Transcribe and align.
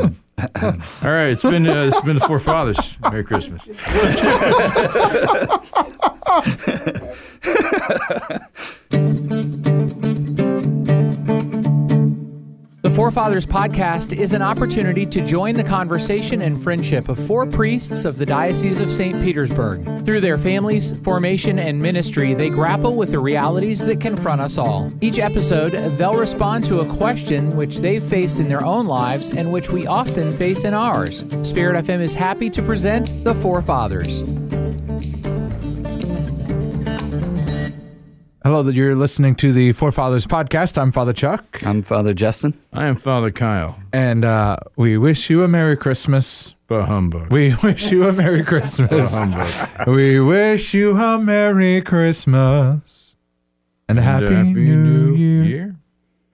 All 0.00 1.10
right, 1.10 1.30
it's 1.30 1.42
been 1.42 1.66
uh, 1.68 1.84
it's 1.84 2.00
been 2.00 2.18
the 2.18 2.24
forefathers. 2.26 2.96
Merry 3.02 3.24
Christmas. 3.24 3.62
Forefathers 13.12 13.44
podcast 13.44 14.16
is 14.16 14.32
an 14.32 14.40
opportunity 14.40 15.04
to 15.04 15.26
join 15.26 15.54
the 15.54 15.62
conversation 15.62 16.40
and 16.40 16.58
friendship 16.58 17.10
of 17.10 17.18
four 17.26 17.44
priests 17.44 18.06
of 18.06 18.16
the 18.16 18.24
Diocese 18.24 18.80
of 18.80 18.90
St. 18.90 19.22
Petersburg. 19.22 19.84
Through 20.06 20.22
their 20.22 20.38
families, 20.38 20.98
formation, 21.00 21.58
and 21.58 21.78
ministry, 21.78 22.32
they 22.32 22.48
grapple 22.48 22.96
with 22.96 23.10
the 23.10 23.18
realities 23.18 23.84
that 23.84 24.00
confront 24.00 24.40
us 24.40 24.56
all. 24.56 24.90
Each 25.02 25.18
episode, 25.18 25.72
they'll 25.98 26.16
respond 26.16 26.64
to 26.64 26.80
a 26.80 26.96
question 26.96 27.54
which 27.54 27.80
they've 27.80 28.02
faced 28.02 28.40
in 28.40 28.48
their 28.48 28.64
own 28.64 28.86
lives 28.86 29.28
and 29.28 29.52
which 29.52 29.68
we 29.68 29.86
often 29.86 30.30
face 30.30 30.64
in 30.64 30.72
ours. 30.72 31.22
Spirit 31.42 31.84
FM 31.84 32.00
is 32.00 32.14
happy 32.14 32.48
to 32.48 32.62
present 32.62 33.24
The 33.24 33.34
Forefathers. 33.34 34.22
Hello, 38.44 38.62
that 38.64 38.74
you're 38.74 38.96
listening 38.96 39.36
to 39.36 39.52
the 39.52 39.70
Forefathers 39.72 40.26
podcast. 40.26 40.76
I'm 40.76 40.90
Father 40.90 41.12
Chuck, 41.12 41.62
I'm 41.64 41.80
Father 41.82 42.12
Justin. 42.12 42.54
I 42.72 42.86
am 42.86 42.96
Father 42.96 43.30
Kyle. 43.30 43.78
and 43.92 44.24
uh, 44.24 44.56
we 44.74 44.98
wish 44.98 45.30
you 45.30 45.42
a 45.44 45.48
Merry 45.48 45.76
Christmas. 45.76 46.56
Bah 46.66 46.84
humbug. 46.86 47.32
We 47.32 47.54
wish 47.62 47.92
you 47.92 48.08
a 48.08 48.12
Merry 48.12 48.42
Christmas. 48.42 49.16
humbug. 49.18 49.86
we 49.86 50.18
wish 50.20 50.74
you 50.74 50.98
a 50.98 51.18
Merry 51.20 51.80
Christmas 51.82 53.14
and 53.88 53.98
a 53.98 54.02
And, 54.02 54.28
Happy, 54.28 54.42
New, 54.52 55.14
Year. 55.14 55.76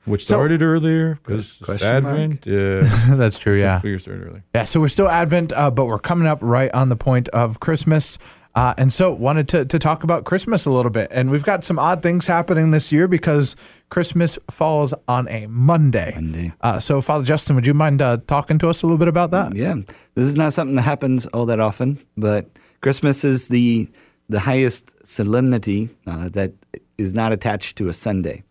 Which 0.07 0.23
So- 0.27 0.37
started 0.37 0.63
earlier 0.63 1.19
because 1.23 1.83
Advent. 1.83 2.47
Uh, 2.49 2.81
That's 3.17 3.39
true, 3.39 3.59
yeah. 3.59 3.81
Clear 3.81 3.99
started 3.99 4.27
early. 4.29 4.43
Yeah, 4.55 4.65
so 4.65 4.81
we're 4.81 4.89
still 4.89 5.09
Advent, 5.11 5.53
uh, 5.53 5.71
but 5.71 5.85
we're 5.85 5.99
coming 5.99 6.27
up 6.27 6.39
right 6.41 6.73
on 6.73 6.89
the 6.89 6.97
point 6.97 7.29
of 7.29 7.61
Christmas. 7.61 8.19
Uh, 8.55 8.75
and 8.77 8.93
so 8.93 9.13
wanted 9.13 9.49
to, 9.49 9.65
to 9.65 9.79
talk 9.79 10.03
about 10.03 10.25
Christmas 10.25 10.67
a 10.67 10.71
little 10.71 10.91
bit. 10.91 11.09
And 11.13 11.31
we've 11.31 11.45
got 11.45 11.65
some 11.65 11.79
odd 11.79 12.03
things 12.03 12.27
happening 12.27 12.71
this 12.71 12.91
year 12.91 13.07
because 13.07 13.55
Christmas 13.89 14.39
falls 14.51 14.93
on 15.07 15.29
a 15.29 15.47
Monday. 15.47 16.13
Monday. 16.15 16.53
Uh, 16.61 16.81
so, 16.81 17.01
Father 17.01 17.25
Justin, 17.25 17.55
would 17.57 17.67
you 17.67 17.75
mind 17.75 18.03
uh, 18.03 18.19
talking 18.27 18.59
to 18.59 18.69
us 18.69 18.83
a 18.83 18.87
little 18.87 18.99
bit 18.99 19.09
about 19.09 19.31
that? 19.31 19.55
Yeah, 19.55 19.77
this 20.15 20.27
is 20.27 20.37
not 20.37 20.53
something 20.53 20.77
that 20.77 20.83
happens 20.83 21.27
all 21.27 21.47
that 21.47 21.61
often, 21.61 21.99
but 22.17 22.51
Christmas 22.81 23.25
is 23.25 23.49
the 23.49 23.89
the 24.29 24.41
highest 24.41 24.95
solemnity 25.07 25.89
uh, 26.07 26.29
that 26.31 26.53
is 26.99 27.15
not 27.15 27.33
attached 27.33 27.79
to 27.79 27.89
a 27.89 27.93
Sunday. 27.93 28.43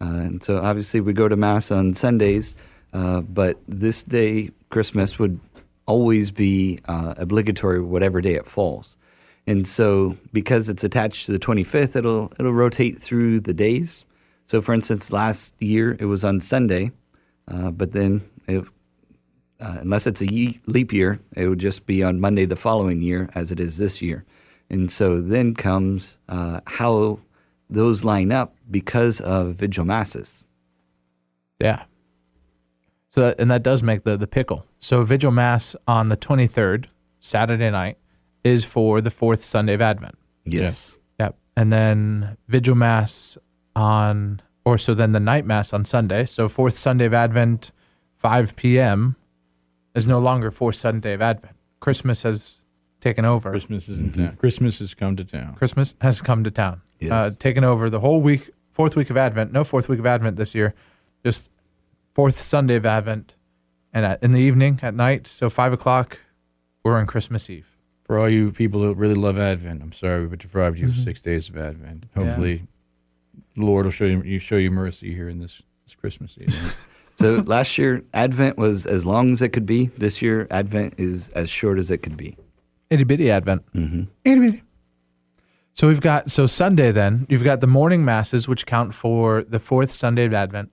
Uh, 0.00 0.04
and 0.04 0.42
so, 0.42 0.60
obviously, 0.60 1.00
we 1.00 1.12
go 1.12 1.28
to 1.28 1.36
mass 1.36 1.70
on 1.70 1.94
Sundays, 1.94 2.56
uh, 2.92 3.20
but 3.20 3.60
this 3.68 4.02
day, 4.02 4.50
Christmas, 4.70 5.18
would 5.18 5.38
always 5.86 6.30
be 6.30 6.80
uh, 6.86 7.14
obligatory, 7.16 7.80
whatever 7.80 8.20
day 8.20 8.34
it 8.34 8.46
falls. 8.46 8.96
And 9.46 9.66
so, 9.66 10.16
because 10.32 10.68
it's 10.68 10.84
attached 10.84 11.26
to 11.26 11.32
the 11.32 11.38
25th, 11.38 11.96
it'll 11.96 12.32
it'll 12.38 12.52
rotate 12.52 12.98
through 12.98 13.40
the 13.40 13.54
days. 13.54 14.04
So, 14.46 14.62
for 14.62 14.72
instance, 14.72 15.12
last 15.12 15.54
year 15.60 15.96
it 15.98 16.04
was 16.04 16.24
on 16.24 16.38
Sunday, 16.40 16.92
uh, 17.48 17.70
but 17.70 17.92
then 17.92 18.22
if 18.46 18.70
uh, 19.60 19.78
unless 19.80 20.06
it's 20.06 20.20
a 20.20 20.32
ye- 20.32 20.60
leap 20.66 20.92
year, 20.92 21.20
it 21.36 21.48
would 21.48 21.60
just 21.60 21.86
be 21.86 22.02
on 22.02 22.20
Monday 22.20 22.44
the 22.44 22.56
following 22.56 23.00
year, 23.00 23.30
as 23.34 23.50
it 23.50 23.60
is 23.60 23.78
this 23.78 24.02
year. 24.02 24.24
And 24.68 24.90
so 24.90 25.20
then 25.20 25.54
comes 25.54 26.18
uh, 26.28 26.60
how 26.66 27.20
those 27.70 28.04
line 28.04 28.32
up 28.32 28.54
because 28.70 29.20
of 29.20 29.54
vigil 29.54 29.84
masses. 29.84 30.44
Yeah. 31.60 31.84
So 33.08 33.20
that, 33.20 33.40
and 33.40 33.50
that 33.50 33.62
does 33.62 33.82
make 33.82 34.04
the 34.04 34.16
the 34.16 34.26
pickle. 34.26 34.66
So 34.78 35.02
Vigil 35.02 35.30
Mass 35.30 35.76
on 35.86 36.08
the 36.08 36.16
23rd, 36.16 36.86
Saturday 37.20 37.70
night, 37.70 37.98
is 38.44 38.64
for 38.64 39.00
the 39.00 39.10
fourth 39.10 39.42
Sunday 39.42 39.74
of 39.74 39.80
Advent. 39.80 40.16
Yes. 40.44 40.98
Yep. 41.18 41.36
And 41.56 41.72
then 41.72 42.36
Vigil 42.48 42.74
Mass 42.74 43.38
on, 43.76 44.40
or 44.64 44.78
so 44.78 44.94
then 44.94 45.12
the 45.12 45.20
night 45.20 45.46
Mass 45.46 45.72
on 45.72 45.84
Sunday. 45.84 46.26
So 46.26 46.48
fourth 46.48 46.74
Sunday 46.74 47.04
of 47.04 47.14
Advent, 47.14 47.72
5 48.18 48.56
p.m. 48.56 49.16
is 49.94 50.08
no 50.08 50.18
longer 50.18 50.50
fourth 50.50 50.76
Sunday 50.76 51.14
of 51.14 51.22
Advent. 51.22 51.56
Christmas 51.80 52.22
has 52.22 52.62
taken 53.00 53.24
over. 53.24 53.50
Christmas 53.50 53.88
is 53.88 53.98
in 53.98 54.12
town. 54.12 54.36
Christmas 54.36 54.78
has 54.78 54.94
come 54.94 55.16
to 55.16 55.24
town. 55.24 55.54
Christmas 55.54 55.94
has 56.00 56.22
come 56.22 56.44
to 56.44 56.50
town. 56.50 56.80
Yes. 57.00 57.12
Uh, 57.12 57.30
taken 57.38 57.64
over 57.64 57.90
the 57.90 58.00
whole 58.00 58.20
week, 58.20 58.50
fourth 58.70 58.96
week 58.96 59.10
of 59.10 59.16
Advent. 59.16 59.52
No 59.52 59.64
fourth 59.64 59.88
week 59.88 59.98
of 59.98 60.06
Advent 60.06 60.36
this 60.36 60.54
year, 60.54 60.74
just 61.24 61.50
fourth 62.14 62.34
Sunday 62.34 62.76
of 62.76 62.86
Advent. 62.86 63.34
And 63.92 64.06
at, 64.06 64.22
in 64.22 64.32
the 64.32 64.40
evening, 64.40 64.78
at 64.82 64.94
night, 64.94 65.26
so 65.26 65.50
five 65.50 65.72
o'clock, 65.72 66.20
we're 66.84 66.96
on 66.96 67.06
Christmas 67.06 67.50
Eve. 67.50 67.71
For 68.12 68.20
all 68.20 68.28
you 68.28 68.52
people 68.52 68.82
who 68.82 68.92
really 68.92 69.14
love 69.14 69.38
Advent, 69.38 69.80
I'm 69.80 69.92
sorry 69.92 70.20
we 70.20 70.26
but 70.26 70.38
deprived 70.40 70.78
you 70.78 70.88
of 70.88 70.96
six 70.98 71.18
days 71.18 71.48
of 71.48 71.56
Advent. 71.56 72.04
Hopefully, 72.14 72.66
the 73.56 73.64
Lord 73.64 73.86
will 73.86 73.90
show 73.90 74.04
you, 74.04 74.20
you 74.20 74.38
show 74.38 74.56
you 74.56 74.70
mercy 74.70 75.14
here 75.14 75.30
in 75.30 75.38
this, 75.38 75.62
this 75.86 75.94
Christmas 75.94 76.32
season. 76.34 76.72
So 77.14 77.36
last 77.46 77.78
year, 77.78 78.04
Advent 78.12 78.58
was 78.58 78.84
as 78.84 79.06
long 79.06 79.32
as 79.32 79.40
it 79.40 79.48
could 79.50 79.64
be. 79.64 79.86
This 79.96 80.20
year, 80.20 80.46
Advent 80.50 80.94
is 80.98 81.30
as 81.30 81.48
short 81.48 81.78
as 81.78 81.90
it 81.90 82.02
could 82.02 82.18
be. 82.18 82.36
Itty 82.90 83.04
bitty 83.04 83.30
Advent. 83.30 83.62
hmm 83.72 84.02
Itty 84.26 84.40
bitty. 84.40 84.62
So 85.72 85.88
we've 85.88 86.00
got, 86.00 86.30
so 86.30 86.46
Sunday 86.46 86.90
then, 86.92 87.26
you've 87.30 87.44
got 87.44 87.62
the 87.62 87.66
morning 87.66 88.04
masses, 88.04 88.46
which 88.46 88.66
count 88.66 88.92
for 88.94 89.42
the 89.42 89.58
fourth 89.58 89.90
Sunday 89.90 90.26
of 90.26 90.34
Advent. 90.34 90.70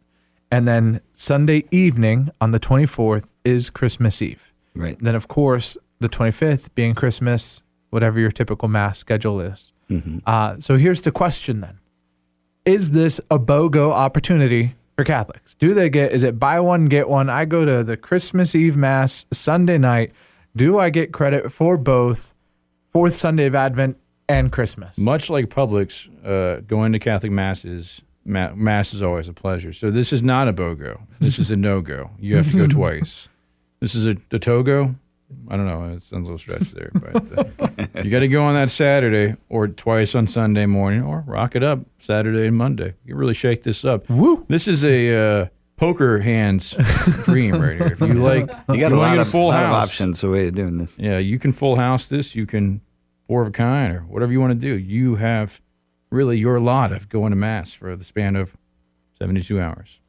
And 0.52 0.68
then 0.68 1.00
Sunday 1.14 1.64
evening 1.72 2.32
on 2.42 2.52
the 2.52 2.60
24th 2.60 3.32
is 3.46 3.70
Christmas 3.70 4.22
Eve. 4.22 4.52
Right. 4.76 4.98
Then, 5.00 5.16
of 5.16 5.30
course, 5.30 5.78
the 6.00 6.10
25th 6.10 6.70
being 6.76 6.94
Christmas, 6.96 7.64
whatever 7.90 8.20
your 8.20 8.32
typical 8.32 8.68
mass 8.68 8.98
schedule 8.98 9.40
is. 9.42 9.74
hmm 9.88 10.20
Uh, 10.26 10.56
so 10.60 10.78
here's 10.78 11.02
the 11.02 11.12
question 11.12 11.62
then 11.62 11.80
Is 12.66 12.92
this 12.92 13.20
a 13.30 13.40
BOGO 13.40 13.92
opportunity 13.92 14.76
for 14.96 15.04
Catholics? 15.04 15.56
Do 15.56 15.74
they 15.74 15.90
get, 15.90 16.12
is 16.12 16.24
it 16.24 16.40
buy 16.40 16.60
one, 16.60 16.86
get 16.86 17.10
one? 17.10 17.30
I 17.30 17.46
go 17.46 17.66
to 17.66 17.84
the 17.84 17.98
Christmas 17.98 18.56
Eve 18.56 18.78
Mass 18.78 19.26
Sunday 19.32 19.78
night. 19.78 20.12
Do 20.56 20.78
I 20.80 20.90
get 20.90 21.12
credit 21.14 21.52
for 21.52 21.78
both 21.78 22.34
fourth 22.86 23.14
Sunday 23.14 23.46
of 23.46 23.56
Advent 23.56 23.98
and 24.28 24.52
Christmas? 24.52 24.98
Much 24.98 25.30
like 25.30 25.46
Publix, 25.50 26.08
uh, 26.26 26.62
going 26.62 26.92
to 26.94 27.00
Catholic 27.00 27.31
masses, 27.31 28.02
ma- 28.26 28.54
mass 28.56 28.94
is 28.94 29.02
always 29.02 29.28
a 29.28 29.34
pleasure. 29.34 29.74
So 29.74 29.90
this 29.92 30.12
is 30.12 30.22
not 30.22 30.48
a 30.48 30.54
BOGO. 30.54 31.02
This 31.20 31.40
is 31.40 31.50
a 31.52 31.56
no-go. 31.56 32.12
You 32.20 32.36
have 32.38 32.52
to 32.52 32.58
go 32.58 32.68
twice. 32.80 33.30
This 33.80 33.96
is 33.96 34.06
a, 34.06 34.12
a 34.31 34.40
TOGO. 34.40 34.96
I 35.48 35.58
don't 35.58 35.68
know. 35.68 35.94
It 35.94 36.02
sounds 36.02 36.28
a 36.28 36.32
little 36.32 36.38
stretched 36.38 36.74
there, 36.74 36.92
but 36.94 37.38
uh, 37.38 37.44
you 38.04 38.10
got 38.10 38.20
to 38.20 38.28
go 38.28 38.44
on 38.44 38.56
that 38.56 38.70
Saturday 38.70 39.36
or 39.48 39.68
twice 39.68 40.16
on 40.16 40.28
Sunday 40.28 40.66
morning, 40.66 41.04
or 41.04 41.24
rock 41.28 41.56
it 41.56 41.64
up 41.64 41.80
Saturday 42.00 42.48
and 42.48 42.58
Monday. 42.58 42.96
You 43.06 43.16
really 43.16 43.34
shake 43.34 43.64
this 43.64 43.86
up. 43.86 44.10
Woo! 44.10 44.46
This 44.48 44.68
is 44.68 44.84
a 44.84 45.16
uh, 45.16 45.46
poker 45.78 46.20
hands 46.20 46.72
dream 47.26 47.60
right 47.62 47.78
here. 47.78 47.88
If 47.88 48.02
you 48.02 48.14
like, 48.16 48.50
You 48.70 48.80
got 48.80 48.92
you 48.92 48.96
a 48.96 48.98
lot, 48.98 49.18
of, 49.18 49.28
full 49.28 49.48
lot 49.50 49.64
of 49.64 49.72
options. 49.72 50.22
The 50.22 50.30
way 50.30 50.48
of 50.48 50.56
doing 50.56 50.78
this. 50.78 50.98
Yeah, 51.00 51.20
you 51.20 51.38
can 51.40 51.52
full 51.52 51.76
house 51.76 52.10
this. 52.10 52.36
You 52.36 52.46
can 52.46 52.82
four 53.28 53.44
of 53.44 53.50
a 53.50 53.52
kind 53.52 53.96
or 53.96 54.02
whatever 54.02 54.32
you 54.32 54.40
want 54.40 54.60
to 54.60 54.60
do. 54.60 54.78
You 54.78 55.16
have 55.16 55.62
really 56.10 56.40
your 56.40 56.60
lot 56.60 56.92
of 56.92 57.08
going 57.08 57.30
to 57.32 57.36
mass 57.36 57.74
for 57.74 57.96
the 57.96 58.04
span 58.04 58.36
of 58.36 58.58
seventy-two 59.18 59.60
hours. 59.60 60.00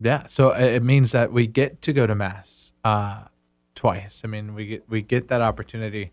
Yeah, 0.00 0.26
so 0.26 0.50
it 0.50 0.74
it 0.74 0.82
means 0.82 1.12
that 1.12 1.32
we 1.32 1.46
get 1.46 1.82
to 1.82 1.92
go 1.92 2.06
to 2.06 2.14
mass 2.14 2.72
uh, 2.84 3.24
twice. 3.78 4.22
I 4.24 4.26
mean, 4.26 4.54
we 4.54 4.66
get 4.66 4.90
we 4.90 5.02
get 5.02 5.28
that 5.28 5.40
opportunity 5.40 6.10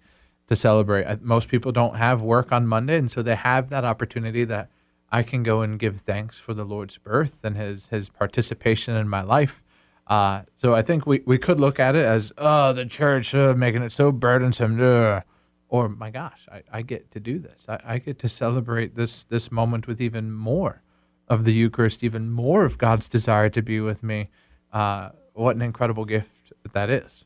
to 0.47 0.55
celebrate. 0.55 1.05
Uh, 1.05 1.17
Most 1.21 1.49
people 1.49 1.71
don't 1.71 1.95
have 1.95 2.21
work 2.21 2.51
on 2.51 2.67
Monday, 2.67 2.97
and 2.97 3.09
so 3.09 3.21
they 3.23 3.35
have 3.35 3.69
that 3.71 3.83
opportunity 3.83 4.45
that 4.45 4.69
I 5.11 5.23
can 5.23 5.43
go 5.43 5.61
and 5.61 5.79
give 5.79 6.01
thanks 6.01 6.39
for 6.39 6.53
the 6.53 6.63
Lord's 6.63 6.97
birth 6.99 7.43
and 7.43 7.57
His 7.57 7.87
His 7.87 8.09
participation 8.09 8.95
in 8.95 9.09
my 9.09 9.23
life. 9.23 9.63
Uh, 10.07 10.43
so 10.55 10.75
I 10.75 10.83
think 10.83 11.07
we, 11.07 11.23
we 11.25 11.39
could 11.39 11.59
look 11.59 11.79
at 11.79 11.95
it 11.95 12.05
as 12.05 12.31
oh 12.37 12.73
the 12.73 12.85
church 12.85 13.33
uh, 13.33 13.55
making 13.57 13.81
it 13.81 13.91
so 13.91 14.11
burdensome, 14.11 14.79
ugh. 14.79 15.23
or 15.67 15.89
my 15.89 16.11
gosh, 16.11 16.47
I, 16.51 16.61
I 16.71 16.81
get 16.83 17.09
to 17.11 17.19
do 17.19 17.39
this. 17.39 17.65
I, 17.67 17.79
I 17.93 17.97
get 17.97 18.19
to 18.19 18.29
celebrate 18.29 18.95
this 18.95 19.23
this 19.23 19.51
moment 19.51 19.87
with 19.87 19.99
even 19.99 20.31
more 20.31 20.83
of 21.27 21.43
the 21.43 21.53
Eucharist, 21.53 22.03
even 22.03 22.29
more 22.29 22.65
of 22.65 22.77
God's 22.77 23.09
desire 23.09 23.49
to 23.49 23.61
be 23.63 23.79
with 23.79 24.03
me. 24.03 24.29
Uh, 24.71 25.09
what 25.33 25.55
an 25.55 25.63
incredible 25.63 26.05
gift 26.05 26.53
that 26.73 26.89
is. 26.89 27.25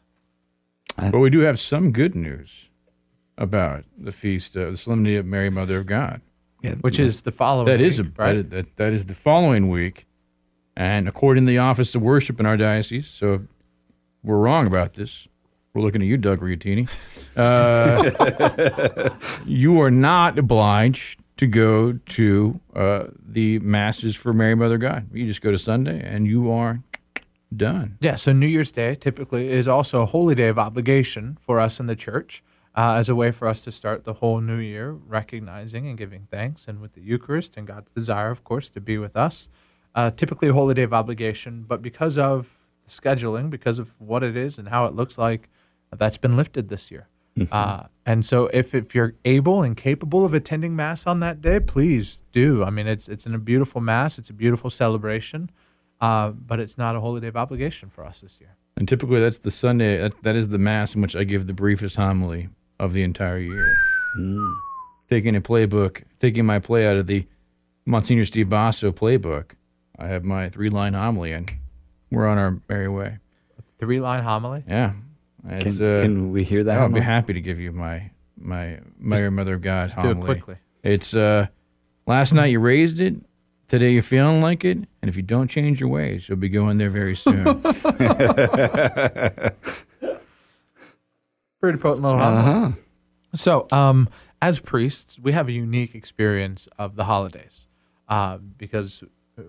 But 1.12 1.20
we 1.20 1.30
do 1.30 1.40
have 1.40 1.60
some 1.60 1.92
good 1.92 2.16
news 2.16 2.70
about 3.38 3.86
the 3.98 4.12
feast, 4.12 4.56
uh, 4.56 4.72
the 4.72 4.78
Solemnity 4.78 5.16
of 5.16 5.26
Mary, 5.26 5.50
Mother 5.50 5.78
of 5.80 5.86
God. 5.86 6.22
Yeah, 6.62 6.76
Which 6.76 7.00
is 7.00 7.22
the 7.22 7.32
following. 7.32 7.68
That 7.68 7.80
is 7.80 8.00
a, 8.00 8.04
right. 8.18 8.50
that, 8.50 8.76
that, 8.76 8.92
is 8.92 9.06
the 9.06 9.14
following 9.14 9.70
week, 9.70 10.06
and 10.76 11.08
according 11.08 11.46
to 11.46 11.50
the 11.50 11.58
Office 11.58 11.96
of 11.96 12.02
Worship 12.02 12.38
in 12.40 12.46
our 12.46 12.58
diocese. 12.58 13.08
So 13.08 13.34
if 13.34 13.42
we're 14.24 14.38
wrong 14.38 14.68
about 14.68 14.96
this. 14.96 15.28
We're 15.74 15.84
looking 15.84 16.02
at 16.02 16.08
you, 16.08 16.18
Doug 16.18 16.42
Riatini. 16.42 16.90
Uh, 17.38 19.10
you 19.46 19.80
are 19.80 19.92
not 19.92 20.38
obliged 20.40 21.20
to 21.38 21.48
go 21.48 21.94
to 21.94 22.60
uh, 22.76 23.06
the 23.26 23.60
masses 23.60 24.16
for 24.16 24.34
Mary 24.34 24.56
Mother 24.56 24.76
of 24.76 24.82
God. 24.82 25.08
You 25.14 25.26
just 25.26 25.42
go 25.42 25.52
to 25.52 25.58
Sunday, 25.58 26.02
and 26.04 26.28
you 26.28 26.52
are 26.52 26.82
done. 27.56 27.98
Yeah, 28.00 28.16
so 28.16 28.32
New 28.32 28.48
Year's 28.48 28.72
Day 28.72 28.96
typically 28.96 29.50
is 29.50 29.68
also 29.68 30.02
a 30.02 30.06
holy 30.06 30.36
day 30.36 30.48
of 30.48 30.60
obligation 30.60 31.38
for 31.42 31.60
us 31.60 31.80
in 31.80 31.88
the 31.88 31.96
church 31.96 32.44
uh, 32.76 32.94
as 32.94 33.10
a 33.10 33.16
way 33.16 33.32
for 33.32 33.48
us 33.48 33.62
to 33.64 33.72
start 33.72 34.04
the 34.04 34.14
whole 34.14 34.40
new 34.40 34.58
year 34.58 34.92
recognizing 34.92 35.88
and 35.88 35.98
giving 35.98 36.28
thanks 36.30 36.68
and 36.68 36.80
with 36.80 36.94
the 36.94 37.02
Eucharist 37.02 37.58
and 37.58 37.68
God's 37.68 37.92
desire, 37.92 38.30
of 38.30 38.44
course, 38.44 38.70
to 38.70 38.82
be 38.82 38.98
with 38.98 39.18
us. 39.18 39.50
Uh, 39.96 40.12
typically 40.12 40.50
a 40.50 40.54
holy 40.54 40.76
day 40.76 40.84
of 40.84 40.94
obligation, 40.94 41.66
but 41.68 41.82
because 41.82 42.18
of 42.18 42.70
the 42.86 42.92
scheduling, 42.92 43.50
because 43.50 43.80
of 43.80 44.00
what 44.00 44.24
it 44.24 44.38
is 44.38 44.60
and 44.60 44.70
how 44.70 44.86
it 44.86 44.94
looks 44.94 45.18
like, 45.18 45.50
that's 45.98 46.18
been 46.18 46.38
lifted 46.38 46.70
this 46.70 46.92
year. 46.92 47.08
Uh, 47.52 47.84
and 48.06 48.26
so 48.26 48.48
if, 48.54 48.76
if 48.76 48.94
you're 48.94 49.16
able 49.24 49.64
and 49.64 49.78
capable 49.78 50.26
of 50.26 50.34
attending 50.34 50.76
Mass 50.76 51.08
on 51.08 51.22
that 51.22 51.42
day, 51.42 51.60
please 51.60 52.22
do. 52.32 52.64
I 52.64 52.70
mean, 52.70 52.86
it's, 52.86 53.08
it's 53.08 53.26
in 53.26 53.34
a 53.34 53.40
beautiful 53.40 53.82
Mass, 53.82 54.20
it's 54.20 54.30
a 54.30 54.34
beautiful 54.34 54.70
celebration, 54.70 55.50
uh, 56.02 56.30
but 56.32 56.60
it's 56.60 56.78
not 56.78 56.96
a 56.96 57.00
holy 57.00 57.22
day 57.22 57.28
of 57.28 57.36
obligation 57.38 57.90
for 57.90 58.06
us 58.06 58.22
this 58.22 58.40
year. 58.40 58.56
And 58.78 58.88
typically, 58.88 59.20
that's 59.20 59.38
the 59.40 59.52
Sunday. 59.52 59.98
That, 60.00 60.24
that 60.24 60.36
is 60.36 60.50
the 60.50 60.58
mass 60.58 60.96
in 60.96 61.02
which 61.02 61.16
I 61.16 61.24
give 61.26 61.48
the 61.48 61.54
briefest 61.54 61.96
homily 61.98 62.50
of 62.80 62.94
the 62.94 63.04
entire 63.04 63.38
year. 63.40 63.76
Taking 65.10 65.36
a 65.36 65.42
playbook, 65.42 66.04
taking 66.20 66.46
my 66.46 66.60
play 66.60 66.88
out 66.88 66.96
of 66.98 67.08
the 67.08 67.26
Monsignor 67.86 68.26
Steve 68.26 68.48
Basso 68.50 68.92
playbook, 68.92 69.52
I 69.98 70.08
have 70.08 70.24
my 70.24 70.50
three-line 70.50 70.94
homily, 70.94 71.34
and 71.34 71.52
we're 72.12 72.28
on 72.28 72.38
our 72.38 72.62
merry 72.70 72.88
way. 72.88 73.18
Three 73.80 74.00
line 74.00 74.24
homily. 74.24 74.64
Yeah, 74.68 74.94
Can, 75.60 75.72
uh, 75.82 76.02
can 76.02 76.32
we 76.32 76.44
hear 76.44 76.64
that? 76.66 76.80
I'll 76.80 76.90
be 76.90 77.00
happy 77.00 77.34
to 77.34 77.42
give 77.42 77.60
you 77.60 77.72
my 77.72 78.12
my 78.38 78.80
Mary 78.98 79.30
Mother 79.32 79.56
of 79.56 79.62
God 79.62 79.90
Do 79.90 79.96
homily. 80.02 80.22
it 80.22 80.26
quickly. 80.26 80.56
It's 80.84 81.14
uh, 81.14 81.48
last 82.06 82.34
night 82.34 82.48
you 82.48 82.60
raised 82.60 83.00
it. 83.02 83.16
Today 83.70 83.92
you're 83.92 84.02
feeling 84.02 84.42
like 84.42 84.66
it, 84.66 84.78
and 84.78 85.10
if 85.10 85.16
you 85.16 85.22
don't 85.22 85.48
change 85.48 85.80
your 85.80 85.90
ways, 85.90 86.28
you'll 86.28 86.40
be 86.40 86.50
going 86.50 86.80
there 86.80 86.90
very 86.90 87.16
soon. 87.16 87.46
Pretty 91.62 91.78
potent 91.78 92.02
little 92.02 92.18
homily. 92.18 92.42
Uh-huh. 92.42 92.72
So, 93.36 93.68
um, 93.72 94.10
as 94.42 94.60
priests, 94.60 95.20
we 95.20 95.34
have 95.34 95.48
a 95.48 95.52
unique 95.52 95.94
experience 95.94 96.68
of 96.80 96.96
the 96.96 97.04
holidays 97.04 97.68
uh, 98.08 98.40
because 98.58 99.04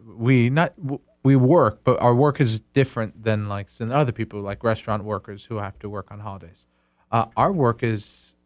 we 0.07 0.51
not 0.51 0.75
we 1.23 1.35
work, 1.35 1.81
but 1.83 1.99
our 2.03 2.15
work 2.15 2.43
is 2.43 2.61
different 2.75 3.25
than 3.25 3.49
like 3.49 3.71
some 3.71 3.91
other 3.91 4.13
people, 4.13 4.43
like 4.43 4.63
restaurant 4.63 5.03
workers 5.03 5.47
who 5.47 5.57
have 5.57 5.79
to 5.79 5.89
work 5.89 6.11
on 6.11 6.21
holidays. 6.21 6.67
Uh, 7.11 7.25
our 7.39 7.53
work 7.53 7.83
is 7.83 8.37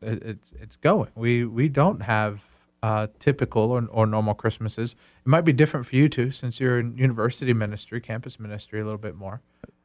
it, 0.00 0.20
it's 0.20 0.52
it's 0.60 0.74
going. 0.74 1.10
We 1.14 1.44
we 1.44 1.68
don't 1.68 2.02
have 2.02 2.42
uh, 2.82 3.06
typical 3.18 3.70
or, 3.70 3.86
or 3.90 4.06
normal 4.06 4.34
Christmases. 4.34 4.92
It 4.92 5.28
might 5.28 5.42
be 5.42 5.52
different 5.52 5.86
for 5.86 5.96
you 5.96 6.08
too, 6.08 6.30
since 6.30 6.60
you're 6.60 6.78
in 6.78 6.96
university 6.96 7.52
ministry, 7.52 8.00
campus 8.00 8.40
ministry, 8.40 8.80
a 8.80 8.84
little 8.84 8.98
bit 8.98 9.14
more. 9.14 9.40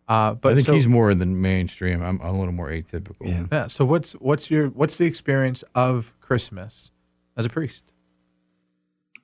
Uh, 0.08 0.34
but 0.34 0.54
I 0.54 0.56
think 0.56 0.68
so- 0.68 0.74
he's 0.74 0.88
more 0.88 1.14
than 1.14 1.42
mainstream. 1.42 2.02
I'm, 2.02 2.22
I'm 2.22 2.36
a 2.36 2.40
little 2.40 2.54
more 2.54 2.70
atypical. 2.70 3.16
Yeah. 3.22 3.46
yeah. 3.52 3.68
So 3.68 3.86
what's 3.86 4.14
what's 4.14 4.50
your 4.50 4.70
what's 4.70 4.98
the 4.98 5.06
experience 5.06 5.64
of 5.76 6.14
Christmas 6.22 6.92
as 7.36 7.46
a 7.46 7.50
priest? 7.50 7.86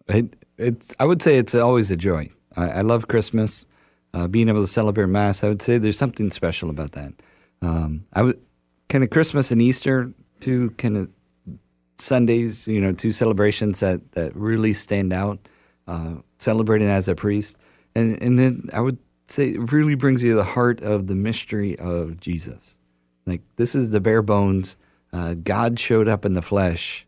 It, 0.08 0.36
it's. 0.58 0.94
I 1.00 1.06
would 1.06 1.22
say 1.22 1.38
it's 1.38 1.56
always 1.56 1.90
a 1.90 1.96
joy. 1.96 2.30
I, 2.56 2.69
I 2.69 2.81
love 2.81 3.08
Christmas. 3.08 3.66
Uh, 4.14 4.28
being 4.28 4.48
able 4.48 4.62
to 4.62 4.68
celebrate 4.68 5.08
Mass, 5.08 5.44
I 5.44 5.48
would 5.48 5.62
say 5.62 5.80
there's 5.80 5.98
something 5.98 6.30
special 6.30 6.69
about 6.69 6.92
that. 6.92 7.14
Um, 7.64 8.06
I 8.14 8.22
would 8.22 8.40
kind 8.90 9.04
of 9.04 9.10
Christmas 9.10 9.52
and 9.52 9.60
Easter, 9.62 10.14
two 10.40 10.69
kind 10.72 10.98
of 10.98 11.10
Sundays, 12.04 12.68
you 12.68 12.82
know, 12.82 12.92
two 12.92 13.12
celebrations 13.12 13.80
that 13.80 14.12
that 14.14 14.36
really 14.36 14.74
stand 14.74 15.14
out. 15.14 15.40
Uh, 15.86 16.16
celebrating 16.38 16.88
as 16.88 17.08
a 17.10 17.16
priest, 17.16 17.58
and 17.94 18.22
and 18.22 18.40
then 18.40 18.70
I 18.72 18.80
would 18.80 18.98
say 19.26 19.50
it 19.50 19.72
really 19.72 19.96
brings 19.96 20.24
you 20.24 20.32
to 20.32 20.36
the 20.38 20.44
heart 20.44 20.82
of 20.82 21.08
the 21.08 21.16
mystery 21.16 21.78
of 21.78 22.20
Jesus. 22.20 22.80
Like 23.26 23.42
this 23.56 23.76
is 23.76 23.92
the 23.92 24.00
bare 24.00 24.22
bones. 24.22 24.78
Uh, 25.12 25.34
God 25.34 25.80
showed 25.80 26.08
up 26.08 26.26
in 26.26 26.34
the 26.34 26.42
flesh 26.42 27.06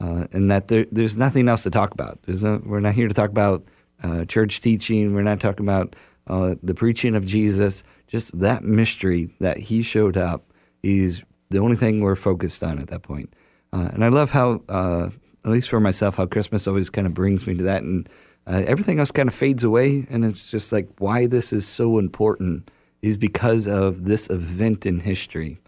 uh, 0.00 0.26
and 0.32 0.50
that 0.50 0.68
there, 0.68 0.86
there's 0.90 1.16
nothing 1.16 1.48
else 1.48 1.62
to 1.62 1.70
talk 1.70 1.92
about. 1.92 2.18
No, 2.26 2.60
we're 2.64 2.80
not 2.80 2.94
here 2.94 3.08
to 3.08 3.14
talk 3.14 3.30
about 3.30 3.64
uh, 4.02 4.24
church 4.24 4.60
teaching. 4.60 5.14
We're 5.14 5.22
not 5.22 5.40
talking 5.40 5.64
about 5.64 5.94
uh, 6.26 6.56
the 6.62 6.74
preaching 6.74 7.14
of 7.14 7.24
Jesus. 7.24 7.84
Just 8.06 8.38
that 8.40 8.64
mystery 8.64 9.30
that 9.40 9.56
he 9.56 9.82
showed 9.82 10.16
up 10.16 10.52
is 10.82 11.22
the 11.50 11.58
only 11.58 11.76
thing 11.76 12.00
we're 12.00 12.16
focused 12.16 12.62
on 12.62 12.78
at 12.78 12.88
that 12.88 13.02
point. 13.02 13.32
Uh, 13.74 13.88
and 13.92 14.04
I 14.04 14.08
love 14.08 14.30
how, 14.30 14.62
uh, 14.68 15.08
at 15.44 15.50
least 15.50 15.68
for 15.68 15.80
myself, 15.80 16.14
how 16.14 16.26
Christmas 16.26 16.68
always 16.68 16.90
kind 16.90 17.06
of 17.08 17.14
brings 17.14 17.44
me 17.46 17.54
to 17.56 17.64
that, 17.64 17.82
and 17.82 18.08
uh, 18.46 18.62
everything 18.66 19.00
else 19.00 19.10
kind 19.10 19.28
of 19.28 19.34
fades 19.34 19.64
away. 19.64 20.06
And 20.10 20.24
it's 20.24 20.50
just 20.50 20.72
like 20.72 20.88
why 20.98 21.26
this 21.26 21.52
is 21.52 21.66
so 21.66 21.98
important 21.98 22.70
is 23.02 23.18
because 23.18 23.66
of 23.66 24.04
this 24.04 24.30
event 24.30 24.86
in 24.86 25.00
history. 25.00 25.58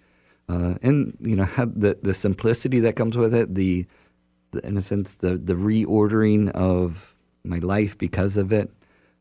Uh, 0.49 0.75
and 0.83 1.17
you 1.21 1.35
know 1.35 1.45
how 1.45 1.65
the 1.65 1.99
the 2.01 2.15
simplicity 2.15 2.79
that 2.81 2.95
comes 2.95 3.17
with 3.17 3.35
it, 3.35 3.57
the 3.57 3.85
the, 4.53 4.65
in 4.65 4.77
a 4.77 4.83
sense, 4.83 5.17
the 5.17 5.37
the 5.37 5.55
reordering 5.55 6.51
of 6.53 7.17
my 7.43 7.59
life 7.59 7.99
because 7.99 8.37
of 8.37 8.53
it. 8.53 8.71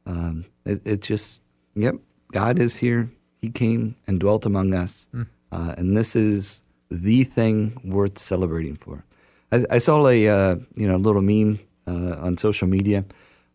Um, 0.06 0.46
it, 0.66 0.86
it 0.86 1.02
just, 1.02 1.42
yep, 1.74 1.96
God 2.32 2.60
is 2.60 2.78
here. 2.78 3.10
He 3.42 3.50
came 3.50 3.96
and 4.06 4.20
dwelt 4.20 4.46
among 4.46 4.76
us, 4.76 5.08
uh, 5.52 5.74
and 5.78 5.98
this 5.98 6.16
is 6.16 6.62
the 6.90 7.24
thing 7.24 7.80
worth 7.84 8.18
celebrating 8.18 8.76
for. 8.76 9.06
I, 9.52 9.66
I 9.70 9.78
saw 9.78 10.08
a 10.08 10.28
uh, 10.28 10.56
you 10.76 10.88
know 10.88 10.98
little 10.98 11.22
meme 11.22 11.60
uh, 11.88 12.16
on 12.20 12.38
social 12.38 12.68
media. 12.68 13.06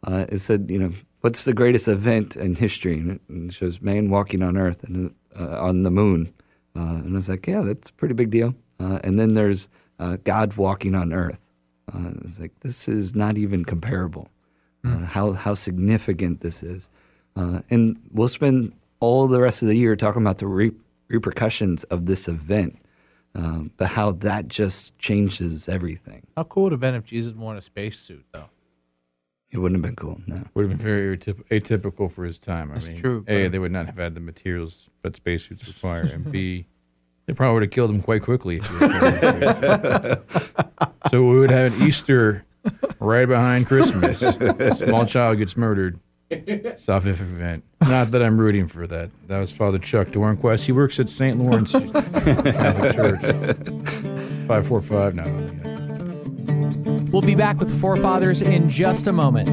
Uh, 0.03 0.25
it 0.31 0.39
said, 0.39 0.67
you 0.71 0.79
know, 0.79 0.93
what's 1.21 1.45
the 1.45 1.53
greatest 1.53 1.89
event 1.89 2.37
in 2.37 2.55
history? 2.55 2.99
And 2.99 3.21
it, 3.29 3.53
shows 3.53 3.83
man 3.83 4.09
walking 4.09 4.43
on 4.43 4.57
Earth 4.57 4.85
and 4.85 5.15
uh, 5.39 5.61
on 5.61 5.83
the 5.83 5.91
moon. 5.91 6.33
Uh, 6.77 7.03
and 7.03 7.13
I 7.13 7.17
was 7.17 7.29
like, 7.29 7.47
yeah, 7.47 7.63
that's 7.63 7.91
a 7.91 7.93
pretty 7.95 8.15
big 8.15 8.31
deal. 8.31 8.55
Uh, 8.79 8.99
and 9.05 9.19
then 9.19 9.35
there's 9.35 9.69
uh, 9.99 10.17
God 10.25 10.57
walking 10.57 10.95
on 10.95 11.13
Earth. 11.13 11.41
Uh, 11.93 12.13
it's 12.25 12.41
like 12.41 12.59
this 12.61 12.89
is 12.89 13.15
not 13.15 13.37
even 13.37 13.65
comparable. 13.65 14.31
Uh, 14.83 15.05
how 15.05 15.33
how 15.33 15.53
significant 15.53 16.41
this 16.41 16.63
is, 16.63 16.89
uh, 17.37 17.61
and 17.69 18.01
we'll 18.13 18.29
spend 18.29 18.73
all 18.99 19.29
the 19.29 19.41
rest 19.41 19.61
of 19.61 19.69
the 19.69 19.75
year 19.75 19.95
talking 19.95 20.23
about 20.23 20.39
the 20.39 20.47
re- 20.47 20.73
repercussions 21.09 21.85
of 21.85 22.07
this 22.07 22.29
event, 22.29 22.79
um, 23.35 23.71
but 23.77 23.89
how 23.89 24.13
that 24.13 24.49
just 24.49 24.99
changes 24.99 25.69
everything. 25.69 26.27
How 26.37 26.45
cool 26.45 26.65
would 26.65 26.73
have 26.73 26.81
been 26.81 26.95
if 26.95 27.05
Jesus 27.05 27.35
wore 27.35 27.55
a 27.57 27.63
spacesuit, 27.63 28.25
though? 28.33 28.51
It 29.51 29.59
wouldn't 29.59 29.79
have 29.79 29.83
been 29.83 29.97
cool. 29.97 30.21
No. 30.27 30.45
Would 30.55 30.69
have 30.69 30.79
been 30.79 30.87
very 30.87 31.17
atyp- 31.17 31.43
atypical 31.51 32.11
for 32.11 32.25
his 32.25 32.39
time. 32.39 32.71
I 32.71 32.75
That's 32.75 32.89
mean, 32.89 33.01
true, 33.01 33.25
A, 33.29 33.45
but- 33.45 33.53
they 33.53 33.59
would 33.59 33.73
not 33.73 33.87
have 33.87 33.97
had 33.97 34.15
the 34.15 34.21
materials 34.21 34.89
that 35.03 35.17
spacesuits 35.17 35.67
require, 35.67 36.03
and 36.03 36.31
B, 36.31 36.67
they 37.27 37.33
probably 37.33 37.55
would 37.55 37.63
have 37.65 37.71
killed 37.73 37.91
him 37.91 38.03
quite 38.03 38.23
quickly. 38.23 38.57
If 38.59 38.67
he 38.67 38.73
was 38.75 38.81
wearing 38.81 39.43
a 39.43 40.21
spacesuit. 40.21 40.89
so 41.11 41.23
we 41.25 41.39
would 41.39 41.51
have 41.51 41.73
an 41.75 41.83
Easter 41.87 42.45
right 43.01 43.27
behind 43.27 43.67
Christmas. 43.67 44.19
Small 44.79 45.07
child 45.07 45.39
gets 45.39 45.57
murdered. 45.57 45.99
Salvific 46.31 47.21
event. 47.21 47.65
Not 47.81 48.13
that 48.13 48.23
I'm 48.23 48.39
rooting 48.39 48.69
for 48.69 48.87
that. 48.87 49.11
That 49.27 49.39
was 49.39 49.53
Father 49.53 49.79
Chuck 49.79 50.09
Dornquist. 50.09 50.65
He 50.65 50.73
works 50.73 51.01
at 51.01 51.09
St. 51.09 51.37
Lawrence 51.39 51.73
Catholic 51.73 52.95
Church. 52.95 53.21
545 54.47 55.15
now. 55.15 55.25
We'll 57.11 57.23
be 57.23 57.35
back 57.35 57.59
with 57.59 57.71
the 57.71 57.77
forefathers 57.79 58.43
in 58.43 58.69
just 58.69 59.09
a 59.09 59.13
moment. 59.13 59.49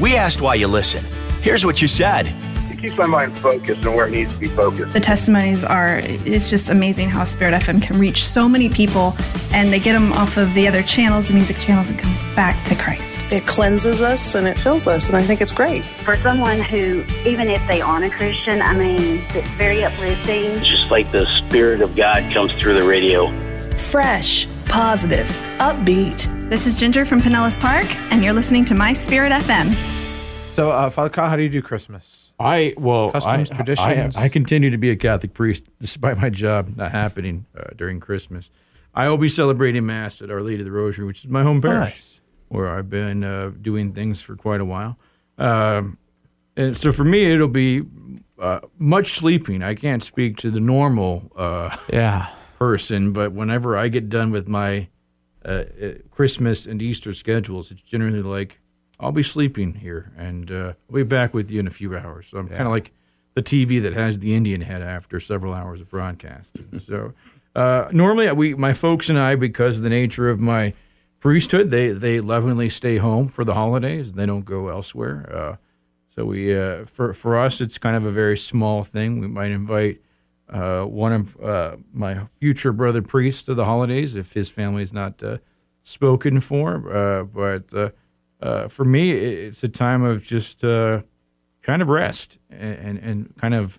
We 0.00 0.14
asked 0.14 0.40
why 0.40 0.54
you 0.54 0.68
listen. 0.68 1.04
Here's 1.42 1.64
what 1.66 1.82
you 1.82 1.88
said. 1.88 2.32
It 2.78 2.82
keeps 2.82 2.96
my 2.96 3.06
mind 3.06 3.36
focused 3.38 3.84
on 3.86 3.96
where 3.96 4.06
it 4.06 4.12
needs 4.12 4.32
to 4.32 4.38
be 4.38 4.46
focused. 4.46 4.92
The 4.92 5.00
testimonies 5.00 5.64
are, 5.64 5.98
it's 6.04 6.48
just 6.48 6.70
amazing 6.70 7.08
how 7.08 7.24
Spirit 7.24 7.52
FM 7.54 7.82
can 7.82 7.98
reach 7.98 8.24
so 8.24 8.48
many 8.48 8.68
people 8.68 9.16
and 9.50 9.72
they 9.72 9.80
get 9.80 9.94
them 9.94 10.12
off 10.12 10.36
of 10.36 10.54
the 10.54 10.68
other 10.68 10.84
channels, 10.84 11.26
the 11.26 11.34
music 11.34 11.56
channels, 11.56 11.90
and 11.90 11.98
comes 11.98 12.22
back 12.36 12.64
to 12.66 12.76
Christ. 12.76 13.18
It 13.32 13.44
cleanses 13.48 14.00
us 14.00 14.36
and 14.36 14.46
it 14.46 14.56
fills 14.56 14.86
us, 14.86 15.08
and 15.08 15.16
I 15.16 15.24
think 15.24 15.40
it's 15.40 15.50
great. 15.50 15.82
for 15.82 16.16
someone 16.18 16.60
who, 16.60 17.02
even 17.26 17.48
if 17.48 17.66
they 17.66 17.80
aren't 17.80 18.04
a 18.04 18.10
Christian, 18.10 18.62
I 18.62 18.74
mean, 18.74 19.22
it's 19.30 19.48
very 19.56 19.82
uplifting. 19.82 20.62
just 20.62 20.88
like 20.88 21.10
the 21.10 21.26
Spirit 21.38 21.80
of 21.80 21.96
God 21.96 22.32
comes 22.32 22.52
through 22.62 22.74
the 22.74 22.84
radio. 22.84 23.26
Fresh, 23.72 24.46
positive, 24.66 25.26
upbeat. 25.58 26.28
This 26.48 26.68
is 26.68 26.78
Ginger 26.78 27.04
from 27.04 27.20
Pinellas 27.20 27.58
Park, 27.58 27.86
and 28.12 28.22
you're 28.22 28.32
listening 28.32 28.64
to 28.66 28.74
My 28.76 28.92
Spirit 28.92 29.32
FM. 29.32 29.97
So, 30.58 30.72
uh, 30.72 30.90
Father 30.90 31.08
Kyle, 31.08 31.30
how 31.30 31.36
do 31.36 31.42
you 31.44 31.48
do 31.48 31.62
Christmas? 31.62 32.34
I 32.40 32.74
well, 32.76 33.12
Customs, 33.12 33.48
I, 33.52 33.54
traditions. 33.54 34.16
I, 34.16 34.24
I 34.24 34.28
continue 34.28 34.70
to 34.70 34.76
be 34.76 34.90
a 34.90 34.96
Catholic 34.96 35.32
priest 35.32 35.62
despite 35.80 36.18
my 36.18 36.30
job 36.30 36.76
not 36.76 36.90
happening 36.90 37.46
uh, 37.56 37.70
during 37.76 38.00
Christmas. 38.00 38.50
I 38.92 39.08
will 39.08 39.18
be 39.18 39.28
celebrating 39.28 39.86
Mass 39.86 40.20
at 40.20 40.32
Our 40.32 40.42
Lady 40.42 40.58
of 40.58 40.64
the 40.64 40.72
Rosary, 40.72 41.04
which 41.06 41.24
is 41.24 41.30
my 41.30 41.44
home 41.44 41.62
parish, 41.62 41.78
Nice. 41.78 42.20
where 42.48 42.68
I've 42.68 42.90
been 42.90 43.22
uh, 43.22 43.52
doing 43.62 43.92
things 43.92 44.20
for 44.20 44.34
quite 44.34 44.60
a 44.60 44.64
while. 44.64 44.98
Um, 45.38 45.96
and 46.56 46.76
so 46.76 46.90
for 46.90 47.04
me, 47.04 47.32
it'll 47.32 47.46
be 47.46 47.82
uh, 48.40 48.58
much 48.80 49.12
sleeping. 49.12 49.62
I 49.62 49.76
can't 49.76 50.02
speak 50.02 50.38
to 50.38 50.50
the 50.50 50.58
normal 50.58 51.30
uh, 51.36 51.76
Yeah. 51.92 52.30
person, 52.58 53.12
but 53.12 53.30
whenever 53.30 53.76
I 53.78 53.86
get 53.86 54.08
done 54.08 54.32
with 54.32 54.48
my 54.48 54.88
uh, 55.44 55.48
uh, 55.48 55.64
Christmas 56.10 56.66
and 56.66 56.82
Easter 56.82 57.14
schedules, 57.14 57.70
it's 57.70 57.82
generally 57.82 58.22
like 58.22 58.58
I'll 59.00 59.12
be 59.12 59.22
sleeping 59.22 59.74
here, 59.74 60.12
and 60.16 60.50
uh, 60.50 60.72
I'll 60.88 60.94
be 60.94 61.02
back 61.02 61.32
with 61.32 61.50
you 61.50 61.60
in 61.60 61.66
a 61.66 61.70
few 61.70 61.96
hours. 61.96 62.26
So 62.30 62.38
I'm 62.38 62.48
kind 62.48 62.62
of 62.62 62.68
like 62.68 62.92
the 63.34 63.42
TV 63.42 63.80
that 63.82 63.92
has 63.92 64.18
the 64.18 64.34
Indian 64.34 64.62
head 64.62 64.82
after 64.82 65.20
several 65.20 65.54
hours 65.54 65.80
of 65.80 65.88
broadcasting. 65.88 66.78
so 66.84 67.12
uh, 67.54 67.88
normally 67.92 68.30
we 68.32 68.54
my 68.54 68.72
folks 68.72 69.08
and 69.08 69.18
I, 69.18 69.36
because 69.36 69.78
of 69.78 69.82
the 69.84 69.90
nature 69.90 70.28
of 70.28 70.40
my 70.40 70.74
priesthood, 71.20 71.70
they 71.70 71.90
they 71.90 72.20
lovingly 72.20 72.68
stay 72.68 72.98
home 72.98 73.28
for 73.28 73.44
the 73.44 73.54
holidays. 73.54 74.14
They 74.14 74.26
don't 74.26 74.44
go 74.44 74.68
elsewhere. 74.68 75.32
Uh, 75.32 75.56
so 76.14 76.24
we 76.24 76.56
uh, 76.56 76.84
for 76.86 77.14
for 77.14 77.38
us, 77.38 77.60
it's 77.60 77.78
kind 77.78 77.96
of 77.96 78.04
a 78.04 78.10
very 78.10 78.36
small 78.36 78.82
thing. 78.82 79.20
We 79.20 79.28
might 79.28 79.52
invite 79.52 80.00
uh, 80.48 80.82
one 80.82 81.12
of 81.12 81.40
uh, 81.40 81.76
my 81.92 82.26
future 82.40 82.72
brother 82.72 83.02
priests 83.02 83.44
to 83.44 83.54
the 83.54 83.64
holidays 83.64 84.16
if 84.16 84.32
his 84.32 84.50
family 84.50 84.82
is 84.82 84.92
not 84.92 85.22
uh, 85.22 85.38
spoken 85.84 86.40
for. 86.40 86.90
Uh, 86.90 87.22
but 87.22 87.92
uh, 88.40 88.44
uh, 88.44 88.68
for 88.68 88.84
me, 88.84 89.12
it's 89.12 89.62
a 89.62 89.68
time 89.68 90.02
of 90.02 90.22
just 90.22 90.60
kind 90.60 91.82
of 91.82 91.88
rest 91.88 92.38
and, 92.50 92.98
and, 92.98 93.36
kind 93.36 93.54
of 93.54 93.78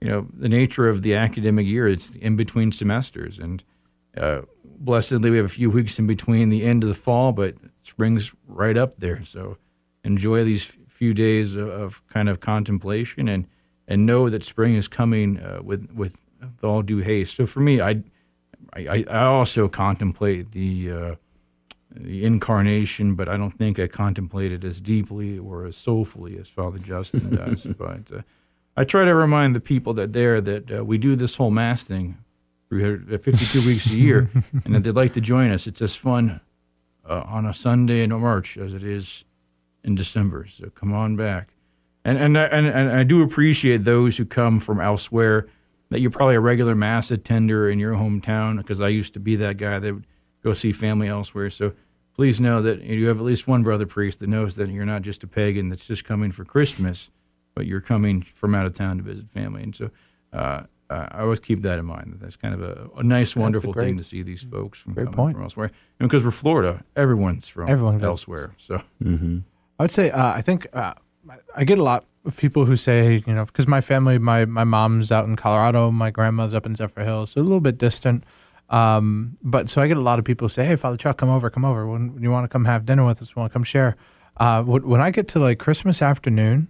you 0.00 0.08
know 0.08 0.26
the 0.32 0.48
nature 0.48 0.88
of 0.88 1.02
the 1.02 1.14
academic 1.14 1.66
year. 1.66 1.86
It's 1.86 2.10
in 2.10 2.36
between 2.36 2.72
semesters, 2.72 3.38
and 3.38 3.62
blessedly 4.64 5.30
we 5.30 5.36
have 5.36 5.46
a 5.46 5.50
few 5.50 5.70
weeks 5.70 5.98
in 5.98 6.06
between 6.06 6.48
the 6.48 6.64
end 6.64 6.82
of 6.82 6.88
the 6.88 6.94
fall, 6.94 7.32
but 7.32 7.54
spring's 7.82 8.32
right 8.46 8.76
up 8.76 8.98
there. 8.98 9.24
So 9.24 9.58
enjoy 10.04 10.44
these 10.44 10.76
few 10.88 11.14
days 11.14 11.54
of, 11.54 11.68
of 11.68 12.06
kind 12.08 12.28
of 12.28 12.40
contemplation 12.40 13.28
and 13.28 13.46
and 13.88 14.06
know 14.06 14.30
that 14.30 14.44
spring 14.44 14.76
is 14.76 14.88
coming 14.88 15.40
uh, 15.40 15.60
with 15.62 15.90
with 15.92 16.20
all 16.62 16.82
due 16.82 16.98
haste. 16.98 17.36
So 17.36 17.46
for 17.46 17.60
me, 17.60 17.80
I 17.80 18.02
I, 18.74 19.04
I 19.08 19.24
also 19.24 19.68
contemplate 19.68 20.52
the 20.52 20.90
uh, 20.90 21.14
the 21.94 22.24
incarnation, 22.24 23.14
but 23.14 23.28
I 23.28 23.36
don't 23.36 23.50
think 23.50 23.78
I 23.78 23.86
contemplate 23.86 24.52
it 24.52 24.64
as 24.64 24.80
deeply 24.80 25.38
or 25.38 25.66
as 25.66 25.76
soulfully 25.76 26.38
as 26.38 26.48
Father 26.48 26.78
Justin 26.78 27.34
does. 27.36 27.64
but 27.64 28.12
uh, 28.14 28.22
I 28.76 28.84
try 28.84 29.04
to 29.04 29.14
remind 29.14 29.54
the 29.56 29.60
people 29.60 29.92
that 29.94 30.12
there 30.12 30.40
that 30.40 30.78
uh, 30.78 30.84
we 30.84 30.98
do 30.98 31.16
this 31.16 31.36
whole 31.36 31.50
mass 31.50 31.84
thing 31.84 32.18
52 32.70 33.66
weeks 33.66 33.86
a 33.86 33.96
year, 33.96 34.30
and 34.64 34.74
that 34.74 34.84
they'd 34.84 34.94
like 34.94 35.12
to 35.14 35.20
join 35.20 35.50
us. 35.50 35.66
It's 35.66 35.82
as 35.82 35.96
fun 35.96 36.40
uh, 37.08 37.24
on 37.26 37.44
a 37.44 37.52
Sunday 37.52 38.02
in 38.02 38.10
March 38.10 38.56
as 38.56 38.72
it 38.72 38.84
is 38.84 39.24
in 39.82 39.96
December. 39.96 40.46
So 40.46 40.70
come 40.70 40.92
on 40.92 41.16
back. 41.16 41.54
And 42.04 42.16
and 42.16 42.36
and, 42.36 42.66
and 42.66 42.90
I 42.90 43.02
do 43.02 43.22
appreciate 43.22 43.84
those 43.84 44.16
who 44.16 44.24
come 44.24 44.60
from 44.60 44.80
elsewhere. 44.80 45.48
That 45.90 46.00
you're 46.00 46.12
probably 46.12 46.36
a 46.36 46.40
regular 46.40 46.76
mass 46.76 47.10
attender 47.10 47.68
in 47.68 47.80
your 47.80 47.94
hometown, 47.94 48.58
because 48.58 48.80
I 48.80 48.88
used 48.88 49.12
to 49.14 49.20
be 49.20 49.34
that 49.36 49.56
guy 49.56 49.80
that 49.80 49.92
would 49.92 50.06
go 50.42 50.52
see 50.52 50.72
family 50.72 51.08
elsewhere. 51.08 51.50
So 51.50 51.72
please 52.14 52.40
know 52.40 52.62
that 52.62 52.82
you 52.82 53.08
have 53.08 53.18
at 53.18 53.24
least 53.24 53.48
one 53.48 53.62
brother 53.62 53.86
priest 53.86 54.20
that 54.20 54.28
knows 54.28 54.56
that 54.56 54.68
you're 54.68 54.84
not 54.84 55.02
just 55.02 55.22
a 55.22 55.26
pagan 55.26 55.68
that's 55.68 55.86
just 55.86 56.04
coming 56.04 56.32
for 56.32 56.44
Christmas, 56.44 57.10
but 57.54 57.66
you're 57.66 57.80
coming 57.80 58.22
from 58.34 58.54
out 58.54 58.66
of 58.66 58.74
town 58.74 58.98
to 58.98 59.02
visit 59.02 59.28
family. 59.28 59.62
And 59.62 59.74
so 59.74 59.90
uh, 60.32 60.62
I 60.90 61.20
always 61.20 61.40
keep 61.40 61.62
that 61.62 61.78
in 61.78 61.84
mind. 61.84 62.18
That's 62.20 62.36
kind 62.36 62.54
of 62.54 62.62
a, 62.62 62.90
a 62.96 63.02
nice, 63.02 63.36
wonderful 63.36 63.70
a 63.70 63.72
great, 63.72 63.86
thing 63.86 63.96
to 63.98 64.04
see 64.04 64.22
these 64.22 64.42
folks 64.42 64.78
from 64.78 64.94
coming 64.94 65.12
point. 65.12 65.36
from 65.36 65.44
elsewhere. 65.44 65.70
And 65.98 66.08
because 66.08 66.24
we're 66.24 66.32
Florida, 66.32 66.84
everyone's 66.96 67.46
from 67.46 67.68
Everyone 67.68 68.02
elsewhere. 68.02 68.54
So 68.58 68.82
mm-hmm. 69.02 69.38
I 69.78 69.84
would 69.84 69.90
say 69.90 70.10
uh, 70.10 70.32
I 70.32 70.42
think 70.42 70.66
uh, 70.72 70.94
I 71.54 71.64
get 71.64 71.78
a 71.78 71.82
lot 71.82 72.04
of 72.24 72.36
people 72.36 72.64
who 72.64 72.76
say, 72.76 73.22
you 73.26 73.34
know, 73.34 73.44
because 73.44 73.68
my 73.68 73.80
family, 73.80 74.18
my 74.18 74.44
my 74.44 74.64
mom's 74.64 75.12
out 75.12 75.26
in 75.26 75.36
Colorado, 75.36 75.90
my 75.90 76.10
grandma's 76.10 76.54
up 76.54 76.66
in 76.66 76.74
Zephyrhills, 76.74 77.28
so 77.28 77.40
a 77.40 77.42
little 77.42 77.60
bit 77.60 77.78
distant. 77.78 78.24
Um, 78.70 79.36
but 79.42 79.68
so 79.68 79.82
I 79.82 79.88
get 79.88 79.96
a 79.96 80.00
lot 80.00 80.18
of 80.18 80.24
people 80.24 80.48
say, 80.48 80.64
"Hey, 80.64 80.76
Father 80.76 80.96
Chuck, 80.96 81.18
come 81.18 81.28
over, 81.28 81.50
come 81.50 81.64
over. 81.64 81.86
When, 81.86 82.14
when 82.14 82.22
you 82.22 82.30
want 82.30 82.44
to 82.44 82.48
come 82.48 82.64
have 82.64 82.86
dinner 82.86 83.04
with 83.04 83.20
us, 83.20 83.34
want 83.36 83.50
to 83.50 83.52
come 83.52 83.64
share." 83.64 83.96
Uh, 84.36 84.62
when 84.62 85.00
I 85.00 85.10
get 85.10 85.28
to 85.28 85.38
like 85.38 85.58
Christmas 85.58 86.00
afternoon, 86.00 86.68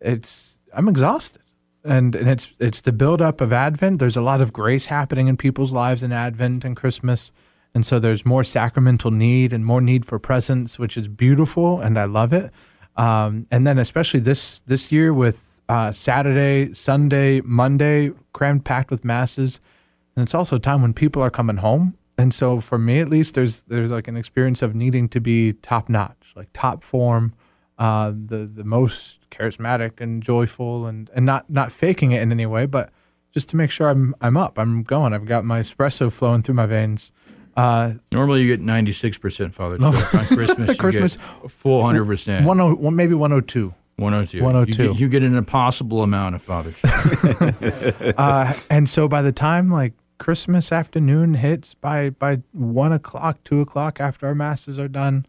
it's 0.00 0.58
I'm 0.72 0.88
exhausted, 0.88 1.42
and 1.84 2.16
and 2.16 2.28
it's 2.28 2.52
it's 2.58 2.80
the 2.80 2.92
build 2.92 3.20
up 3.20 3.40
of 3.40 3.52
Advent. 3.52 3.98
There's 3.98 4.16
a 4.16 4.22
lot 4.22 4.40
of 4.40 4.52
grace 4.52 4.86
happening 4.86 5.28
in 5.28 5.36
people's 5.36 5.72
lives 5.72 6.02
in 6.02 6.12
Advent 6.12 6.64
and 6.64 6.74
Christmas, 6.74 7.30
and 7.74 7.84
so 7.84 7.98
there's 7.98 8.24
more 8.24 8.42
sacramental 8.42 9.10
need 9.10 9.52
and 9.52 9.64
more 9.66 9.82
need 9.82 10.06
for 10.06 10.18
presence, 10.18 10.78
which 10.78 10.96
is 10.96 11.08
beautiful, 11.08 11.78
and 11.80 11.98
I 11.98 12.06
love 12.06 12.32
it. 12.32 12.50
Um, 12.96 13.46
and 13.50 13.66
then 13.66 13.78
especially 13.78 14.20
this 14.20 14.60
this 14.60 14.90
year 14.90 15.12
with 15.12 15.60
uh, 15.68 15.92
Saturday, 15.92 16.72
Sunday, 16.74 17.42
Monday 17.42 18.12
crammed 18.32 18.64
packed 18.64 18.90
with 18.90 19.04
masses, 19.04 19.60
and 20.18 20.24
it's 20.24 20.34
also 20.34 20.56
a 20.56 20.58
time 20.58 20.82
when 20.82 20.92
people 20.92 21.22
are 21.22 21.30
coming 21.30 21.58
home. 21.58 21.96
And 22.18 22.34
so 22.34 22.58
for 22.58 22.76
me 22.76 22.98
at 22.98 23.08
least, 23.08 23.34
there's 23.36 23.60
there's 23.68 23.92
like 23.92 24.08
an 24.08 24.16
experience 24.16 24.62
of 24.62 24.74
needing 24.74 25.08
to 25.10 25.20
be 25.20 25.52
top 25.52 25.88
notch, 25.88 26.32
like 26.34 26.48
top 26.52 26.82
form, 26.82 27.34
uh, 27.78 28.10
the 28.10 28.50
the 28.52 28.64
most 28.64 29.20
charismatic 29.30 30.00
and 30.00 30.20
joyful, 30.20 30.86
and 30.86 31.08
and 31.14 31.24
not 31.24 31.48
not 31.48 31.70
faking 31.70 32.10
it 32.10 32.20
in 32.20 32.32
any 32.32 32.46
way, 32.46 32.66
but 32.66 32.90
just 33.32 33.48
to 33.50 33.56
make 33.56 33.70
sure 33.70 33.88
I'm 33.88 34.12
I'm 34.20 34.36
up, 34.36 34.58
I'm 34.58 34.82
going. 34.82 35.12
I've 35.12 35.24
got 35.24 35.44
my 35.44 35.60
espresso 35.60 36.12
flowing 36.12 36.42
through 36.42 36.56
my 36.56 36.66
veins. 36.66 37.12
Uh, 37.56 37.92
Normally, 38.10 38.42
you 38.42 38.48
get 38.48 38.60
ninety 38.60 38.90
six 38.90 39.16
percent 39.18 39.54
Father's 39.54 39.78
no. 39.80 39.92
Day. 39.92 39.98
On 39.98 40.26
Christmas, 40.26 40.76
Christmas, 40.76 41.16
full 41.46 41.86
hundred 41.86 42.06
percent. 42.06 42.44
One 42.44 42.60
oh, 42.60 42.90
maybe 42.90 43.14
one 43.14 43.32
oh 43.32 43.40
two. 43.40 43.72
102. 43.98 44.44
102. 44.44 44.82
You 44.82 44.88
get, 44.88 45.00
you 45.00 45.08
get 45.08 45.24
an 45.24 45.36
impossible 45.36 46.04
amount 46.04 46.36
of 46.36 46.42
Father's 46.42 46.76
uh, 48.16 48.54
and 48.70 48.88
so 48.88 49.08
by 49.08 49.22
the 49.22 49.32
time 49.32 49.72
like 49.72 49.92
Christmas 50.18 50.72
afternoon 50.72 51.34
hits, 51.34 51.74
by 51.74 52.10
by 52.10 52.42
one 52.52 52.92
o'clock, 52.92 53.42
two 53.44 53.60
o'clock 53.60 54.00
after 54.00 54.26
our 54.26 54.34
masses 54.34 54.78
are 54.78 54.88
done, 54.88 55.26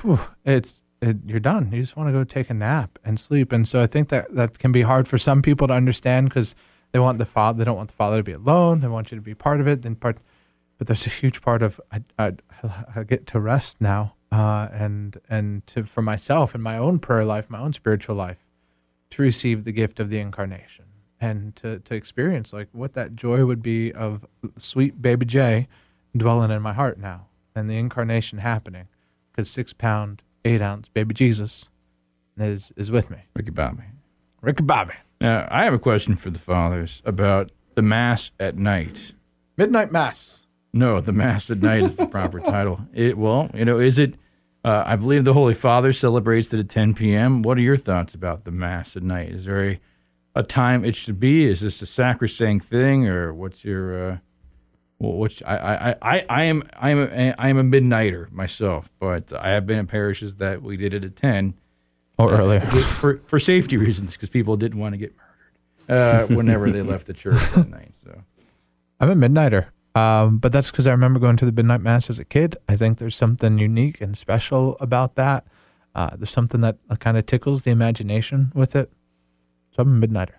whew, 0.00 0.20
it's 0.44 0.82
it, 1.02 1.18
you're 1.26 1.40
done. 1.40 1.70
You 1.72 1.80
just 1.80 1.96
want 1.96 2.08
to 2.08 2.12
go 2.12 2.24
take 2.24 2.50
a 2.50 2.54
nap 2.54 2.98
and 3.04 3.18
sleep. 3.18 3.52
And 3.52 3.66
so 3.68 3.80
I 3.80 3.86
think 3.86 4.08
that 4.08 4.34
that 4.34 4.58
can 4.58 4.72
be 4.72 4.82
hard 4.82 5.08
for 5.08 5.18
some 5.18 5.42
people 5.42 5.66
to 5.68 5.74
understand 5.74 6.28
because 6.28 6.54
they 6.92 6.98
want 6.98 7.18
the 7.18 7.26
father. 7.26 7.58
They 7.58 7.64
don't 7.64 7.76
want 7.76 7.88
the 7.88 7.94
father 7.94 8.18
to 8.18 8.22
be 8.22 8.32
alone. 8.32 8.80
They 8.80 8.88
want 8.88 9.10
you 9.10 9.16
to 9.16 9.22
be 9.22 9.34
part 9.34 9.60
of 9.60 9.68
it. 9.68 9.82
Then 9.82 9.96
part 9.96 10.18
but 10.78 10.86
there's 10.86 11.06
a 11.06 11.10
huge 11.10 11.42
part 11.42 11.62
of 11.62 11.78
I, 11.92 12.02
I, 12.18 12.32
I 12.96 13.04
get 13.04 13.26
to 13.28 13.40
rest 13.40 13.80
now 13.80 14.14
uh, 14.32 14.68
and 14.72 15.20
and 15.28 15.66
to 15.68 15.84
for 15.84 16.02
myself 16.02 16.54
in 16.54 16.62
my 16.62 16.78
own 16.78 16.98
prayer 16.98 17.24
life, 17.24 17.50
my 17.50 17.60
own 17.60 17.74
spiritual 17.74 18.16
life, 18.16 18.46
to 19.10 19.22
receive 19.22 19.64
the 19.64 19.72
gift 19.72 20.00
of 20.00 20.08
the 20.08 20.18
incarnation 20.18 20.86
and 21.20 21.54
to 21.56 21.78
to 21.80 21.94
experience 21.94 22.52
like 22.52 22.68
what 22.72 22.94
that 22.94 23.14
joy 23.14 23.44
would 23.44 23.62
be 23.62 23.92
of 23.92 24.24
sweet 24.56 25.00
baby 25.02 25.26
J 25.26 25.68
dwelling 26.16 26.50
in 26.50 26.62
my 26.62 26.72
heart 26.72 26.98
now 26.98 27.26
and 27.54 27.68
the 27.68 27.76
incarnation 27.76 28.38
happening 28.38 28.88
because 29.30 29.50
six 29.50 29.72
pound 29.72 30.22
eight 30.44 30.62
ounce 30.62 30.88
baby 30.88 31.14
Jesus 31.14 31.68
is 32.36 32.72
is 32.76 32.90
with 32.90 33.10
me. 33.10 33.18
Ricky 33.34 33.50
Bobby. 33.50 33.84
Ricky 34.40 34.62
Bobby. 34.62 34.94
Now 35.20 35.46
I 35.50 35.64
have 35.64 35.74
a 35.74 35.78
question 35.78 36.16
for 36.16 36.30
the 36.30 36.38
fathers 36.38 37.02
about 37.04 37.50
the 37.74 37.82
mass 37.82 38.30
at 38.40 38.56
night. 38.56 39.12
Midnight 39.56 39.92
mass. 39.92 40.46
No, 40.72 41.00
the 41.00 41.12
Mass 41.12 41.50
at 41.50 41.58
Night 41.58 41.82
is 41.82 41.96
the 41.96 42.06
proper 42.06 42.40
title. 42.40 42.80
It 42.94 43.18
well, 43.18 43.50
you 43.54 43.64
know, 43.64 43.78
is 43.78 43.98
it? 43.98 44.14
Uh, 44.62 44.82
I 44.84 44.96
believe 44.96 45.24
the 45.24 45.32
Holy 45.32 45.54
Father 45.54 45.90
celebrates 45.90 46.52
it 46.52 46.60
at 46.60 46.68
10 46.68 46.92
p.m. 46.92 47.40
What 47.42 47.56
are 47.56 47.62
your 47.62 47.78
thoughts 47.78 48.12
about 48.12 48.44
the 48.44 48.50
Mass 48.50 48.94
at 48.94 49.02
night? 49.02 49.30
Is 49.30 49.46
there 49.46 49.64
a, 49.64 49.80
a 50.34 50.42
time 50.42 50.84
it 50.84 50.96
should 50.96 51.18
be? 51.18 51.46
Is 51.46 51.60
this 51.60 51.82
a 51.82 51.86
sacrosanct 51.86 52.66
thing, 52.66 53.08
or 53.08 53.34
what's 53.34 53.64
your? 53.64 54.10
Uh, 54.10 54.18
well, 54.98 55.14
which 55.14 55.42
I, 55.44 55.56
I, 55.56 55.90
I, 56.02 56.26
I 56.28 56.42
am 56.44 56.62
I 56.78 56.90
am 56.90 56.98
a, 56.98 57.34
I 57.38 57.48
am 57.48 57.56
a 57.56 57.64
midnighter 57.64 58.30
myself, 58.30 58.90
but 58.98 59.32
I 59.32 59.50
have 59.50 59.66
been 59.66 59.78
in 59.78 59.86
parishes 59.86 60.36
that 60.36 60.62
we 60.62 60.76
did 60.76 60.92
it 60.92 61.04
at 61.04 61.16
10 61.16 61.54
or 62.18 62.34
uh, 62.34 62.38
earlier 62.38 62.60
for 62.60 63.20
for 63.26 63.40
safety 63.40 63.78
reasons 63.78 64.12
because 64.12 64.28
people 64.28 64.56
didn't 64.58 64.78
want 64.78 64.92
to 64.92 64.98
get 64.98 65.14
murdered 65.88 66.30
uh, 66.30 66.34
whenever 66.34 66.70
they 66.70 66.82
left 66.82 67.06
the 67.06 67.14
church 67.14 67.42
at 67.56 67.68
night. 67.70 67.96
So 67.96 68.22
I'm 69.00 69.10
a 69.10 69.28
midnighter. 69.28 69.68
Um, 69.94 70.38
but 70.38 70.52
that's 70.52 70.70
because 70.70 70.86
I 70.86 70.92
remember 70.92 71.18
going 71.18 71.36
to 71.38 71.44
the 71.44 71.52
midnight 71.52 71.80
mass 71.80 72.10
as 72.10 72.18
a 72.18 72.24
kid. 72.24 72.56
I 72.68 72.76
think 72.76 72.98
there's 72.98 73.16
something 73.16 73.58
unique 73.58 74.00
and 74.00 74.16
special 74.16 74.76
about 74.80 75.16
that. 75.16 75.46
Uh, 75.94 76.10
there's 76.14 76.30
something 76.30 76.60
that 76.60 76.76
uh, 76.88 76.96
kind 76.96 77.16
of 77.16 77.26
tickles 77.26 77.62
the 77.62 77.70
imagination 77.70 78.52
with 78.54 78.76
it. 78.76 78.92
I'm 79.80 80.02
a 80.02 80.06
midnighter. 80.06 80.34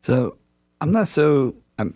So 0.00 0.36
I'm 0.80 0.92
not 0.92 1.08
so. 1.08 1.54
I'm, 1.78 1.94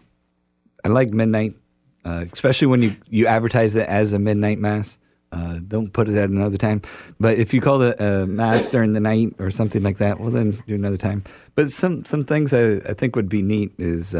I 0.85 0.89
like 0.89 1.11
midnight, 1.11 1.57
uh, 2.05 2.25
especially 2.33 2.69
when 2.69 2.83
you 2.83 2.97
you 3.09 3.27
advertise 3.27 3.77
it 3.77 3.89
as 3.89 4.13
a 4.13 4.19
midnight 4.19 4.59
mass. 4.59 4.99
Uh, 5.31 5.59
don't 5.67 5.93
put 5.93 6.09
it 6.09 6.17
at 6.17 6.31
another 6.31 6.57
time. 6.57 6.81
But 7.21 7.39
if 7.39 7.53
you 7.53 7.61
call 7.61 7.83
it 7.83 8.01
a 8.01 8.27
mass 8.27 8.71
during 8.71 8.95
the 8.95 9.01
night 9.01 9.35
or 9.39 9.51
something 9.51 9.83
like 9.83 9.99
that, 9.99 10.19
well, 10.19 10.31
then 10.31 10.63
do 10.67 10.75
another 10.75 10.97
time. 10.97 11.23
But 11.55 11.69
some 11.69 12.05
some 12.05 12.25
things 12.25 12.55
I, 12.55 12.77
I 12.89 12.95
think 12.95 13.15
would 13.15 13.29
be 13.29 13.43
neat 13.43 13.73
is 13.79 14.13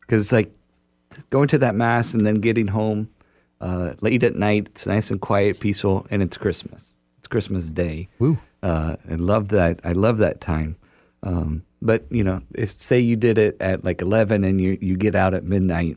because 0.00 0.32
uh, 0.32 0.36
like 0.36 0.52
going 1.30 1.48
to 1.48 1.58
that 1.58 1.74
mass 1.74 2.14
and 2.14 2.26
then 2.26 2.36
getting 2.36 2.68
home 2.68 3.10
uh, 3.60 3.94
late 4.00 4.22
at 4.22 4.34
night. 4.34 4.66
It's 4.68 4.86
nice 4.86 5.10
and 5.10 5.20
quiet, 5.20 5.60
peaceful, 5.60 6.06
and 6.10 6.22
it's 6.22 6.36
Christmas. 6.36 6.96
It's 7.18 7.28
Christmas 7.28 7.70
Day. 7.70 8.08
Woo! 8.18 8.38
Uh, 8.62 8.96
I 9.08 9.14
love 9.14 9.48
that. 9.48 9.80
I 9.84 9.92
love 9.92 10.18
that 10.18 10.40
time. 10.40 10.76
Um, 11.22 11.62
but 11.86 12.04
you 12.10 12.22
know, 12.24 12.42
if 12.54 12.70
say 12.72 12.98
you 13.00 13.16
did 13.16 13.38
it 13.38 13.56
at 13.60 13.84
like 13.84 14.02
eleven 14.02 14.44
and 14.44 14.60
you 14.60 14.76
you 14.80 14.96
get 14.96 15.14
out 15.14 15.32
at 15.34 15.44
midnight, 15.44 15.96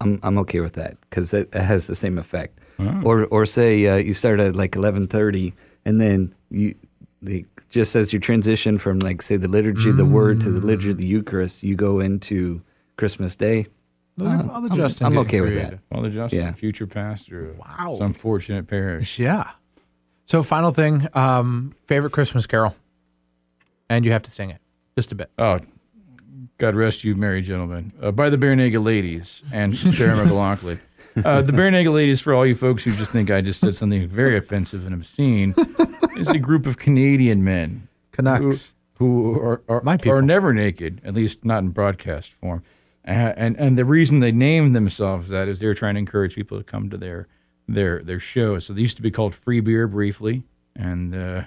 I'm 0.00 0.20
I'm 0.22 0.38
okay 0.38 0.60
with 0.60 0.74
that 0.74 0.96
because 1.08 1.32
it, 1.34 1.48
it, 1.54 1.62
has 1.62 1.86
the 1.86 1.96
same 1.96 2.18
effect. 2.18 2.58
Or 3.04 3.26
or 3.26 3.44
say 3.44 3.86
uh, 3.86 3.96
you 3.96 4.14
start 4.14 4.40
at 4.40 4.56
like 4.56 4.74
eleven 4.76 5.06
thirty 5.06 5.52
and 5.84 6.00
then 6.00 6.34
you 6.50 6.74
the 7.20 7.44
just 7.68 7.94
as 7.94 8.12
you 8.12 8.18
transition 8.18 8.76
from 8.78 8.98
like 9.00 9.20
say 9.22 9.36
the 9.36 9.48
liturgy 9.48 9.90
of 9.90 9.96
the 9.98 10.04
word 10.06 10.40
to 10.42 10.50
the 10.50 10.60
liturgy 10.64 10.90
of 10.90 10.96
the 10.96 11.06
Eucharist, 11.06 11.62
you 11.62 11.76
go 11.76 12.00
into 12.00 12.62
Christmas 12.96 13.36
Day. 13.36 13.66
Look 14.16 14.28
at 14.32 14.40
Uh, 14.40 14.48
Father 14.48 14.68
I'm- 14.70 14.76
Justin 14.78 15.06
I'm 15.06 15.12
getting 15.12 15.26
okay 15.26 15.40
with 15.42 15.54
that. 15.56 15.78
Father 15.92 16.10
Justin, 16.10 16.38
Yeah. 16.40 16.52
future 16.52 16.86
pastor 16.86 17.54
Wow. 17.58 17.96
some 17.98 18.12
fortunate 18.14 18.66
parish. 18.66 19.18
Yeah. 19.18 19.50
So 20.24 20.42
final 20.42 20.72
thing, 20.72 21.06
um, 21.14 21.74
favorite 21.86 22.12
Christmas 22.12 22.46
carol, 22.46 22.74
and 23.88 24.04
you 24.06 24.12
have 24.12 24.22
to 24.22 24.30
sing 24.30 24.50
it 24.50 24.60
just 25.00 25.12
a 25.12 25.14
bit. 25.14 25.30
Oh, 25.38 25.60
God 26.58 26.74
rest 26.74 27.04
you, 27.04 27.14
merry 27.16 27.40
gentlemen. 27.40 27.90
Uh, 28.02 28.10
by 28.10 28.28
the 28.28 28.36
Barenaked 28.36 28.84
Ladies 28.84 29.42
and 29.50 29.74
Sarah 29.78 30.14
McLachlan. 30.14 30.78
Uh, 31.24 31.40
the 31.40 31.52
Barenaked 31.52 31.90
Ladies, 31.90 32.20
for 32.20 32.34
all 32.34 32.44
you 32.46 32.54
folks 32.54 32.84
who 32.84 32.90
just 32.92 33.10
think 33.10 33.30
I 33.30 33.40
just 33.40 33.60
said 33.60 33.74
something 33.74 34.06
very 34.08 34.36
offensive 34.36 34.84
and 34.84 34.94
obscene, 34.94 35.54
is 36.18 36.28
a 36.28 36.38
group 36.38 36.66
of 36.66 36.76
Canadian 36.76 37.42
men 37.42 37.88
Canucks. 38.12 38.74
who, 38.96 39.34
who 39.34 39.40
are, 39.40 39.62
are, 39.70 39.80
My 39.82 39.96
people. 39.96 40.12
are 40.12 40.20
never 40.22 40.52
naked, 40.52 41.00
at 41.02 41.14
least 41.14 41.44
not 41.46 41.60
in 41.62 41.70
broadcast 41.70 42.32
form. 42.34 42.62
Uh, 43.08 43.10
and 43.36 43.56
and 43.58 43.78
the 43.78 43.84
reason 43.86 44.20
they 44.20 44.30
named 44.30 44.76
themselves 44.76 45.30
that 45.30 45.48
is 45.48 45.58
they're 45.60 45.72
trying 45.72 45.94
to 45.94 45.98
encourage 46.00 46.34
people 46.34 46.58
to 46.58 46.62
come 46.64 46.90
to 46.90 46.98
their 46.98 47.26
their 47.66 48.02
their 48.02 48.20
shows. 48.20 48.66
So 48.66 48.74
they 48.74 48.82
used 48.82 48.96
to 48.96 49.02
be 49.02 49.10
called 49.10 49.34
Free 49.34 49.60
Beer 49.60 49.88
briefly, 49.88 50.42
and 50.76 51.14
uh, 51.14 51.42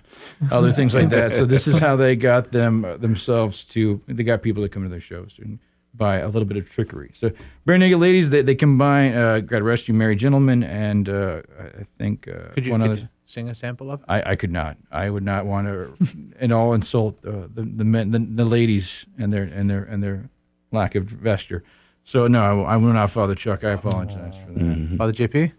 other 0.52 0.74
things 0.74 0.94
like 0.94 1.10
that. 1.10 1.36
So 1.36 1.46
this 1.46 1.68
is 1.68 1.80
how 1.80 1.96
they 1.96 2.16
got 2.16 2.52
them 2.52 2.86
uh, 2.86 2.98
themselves 2.98 3.64
to. 3.66 4.02
They 4.08 4.24
got 4.24 4.42
people 4.42 4.64
to 4.64 4.70
come 4.70 4.84
to 4.84 4.90
their 4.90 5.00
shows 5.00 5.40
and 5.40 5.60
by 5.96 6.18
a 6.18 6.28
little 6.28 6.46
bit 6.46 6.58
of 6.58 6.68
trickery. 6.70 7.12
So 7.14 7.32
Barenaked 7.68 8.00
Ladies, 8.00 8.32
they, 8.32 8.42
they 8.42 8.56
combine 8.56 9.14
uh, 9.14 9.40
God 9.40 9.62
rest 9.62 9.88
you, 9.88 9.94
merry 9.94 10.16
gentlemen, 10.16 10.64
and 10.64 11.08
uh, 11.08 11.42
I 11.60 11.64
I 11.82 11.84
think 11.98 12.28
uh, 12.28 12.54
Could 12.56 12.66
you, 12.66 12.72
one 12.72 12.82
could 12.82 12.92
other. 12.92 13.02
you 13.02 13.10
sing 13.26 13.50
a 13.50 13.54
sample 13.54 13.92
of 13.92 14.02
it? 14.02 14.06
I, 14.10 14.32
I 14.32 14.36
could 14.36 14.52
not. 14.52 14.78
I 14.92 15.10
would 15.10 15.24
not 15.24 15.46
want 15.46 15.68
to 15.68 15.96
at 16.40 16.52
all 16.52 16.74
insult 16.74 17.24
uh, 17.26 17.48
the 17.54 17.62
the 17.64 17.84
men, 17.86 18.12
the, 18.12 18.20
the 18.20 18.46
ladies, 18.46 19.06
and 19.20 19.32
their 19.32 19.44
and 19.44 19.70
their 19.70 19.84
and 19.84 20.02
their 20.02 20.30
lack 20.72 20.96
of 20.96 21.04
vesture. 21.06 21.64
So 22.04 22.28
no, 22.28 22.64
I, 22.66 22.74
I 22.74 22.78
will 22.78 22.92
not, 22.94 23.12
Father 23.12 23.36
Chuck. 23.36 23.64
I 23.64 23.72
apologize 23.72 24.36
for 24.44 24.52
that. 24.52 24.98
Father 24.98 25.14
JP? 25.14 25.54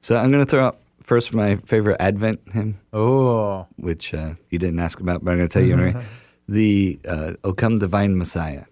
So 0.00 0.16
I'm 0.16 0.30
going 0.30 0.44
to 0.44 0.50
throw 0.50 0.66
out 0.68 0.78
first 1.10 1.34
my 1.34 1.56
favorite 1.66 1.96
Advent 1.98 2.40
hymn, 2.52 2.78
Oh, 2.92 3.66
which 3.74 4.14
uh, 4.14 4.34
you 4.48 4.60
didn't 4.60 4.78
ask 4.78 5.00
about, 5.00 5.24
but 5.24 5.32
I'm 5.32 5.38
going 5.38 5.48
to 5.48 5.52
tell 5.52 5.66
you 5.66 5.74
anyway. 5.74 6.04
The 6.48 6.98
uh, 7.06 7.32
"O 7.44 7.52
Come 7.52 7.78
Divine 7.78 8.16
Messiah," 8.18 8.64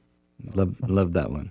love 0.55 0.75
love 0.99 1.13
that 1.15 1.31
one. 1.31 1.51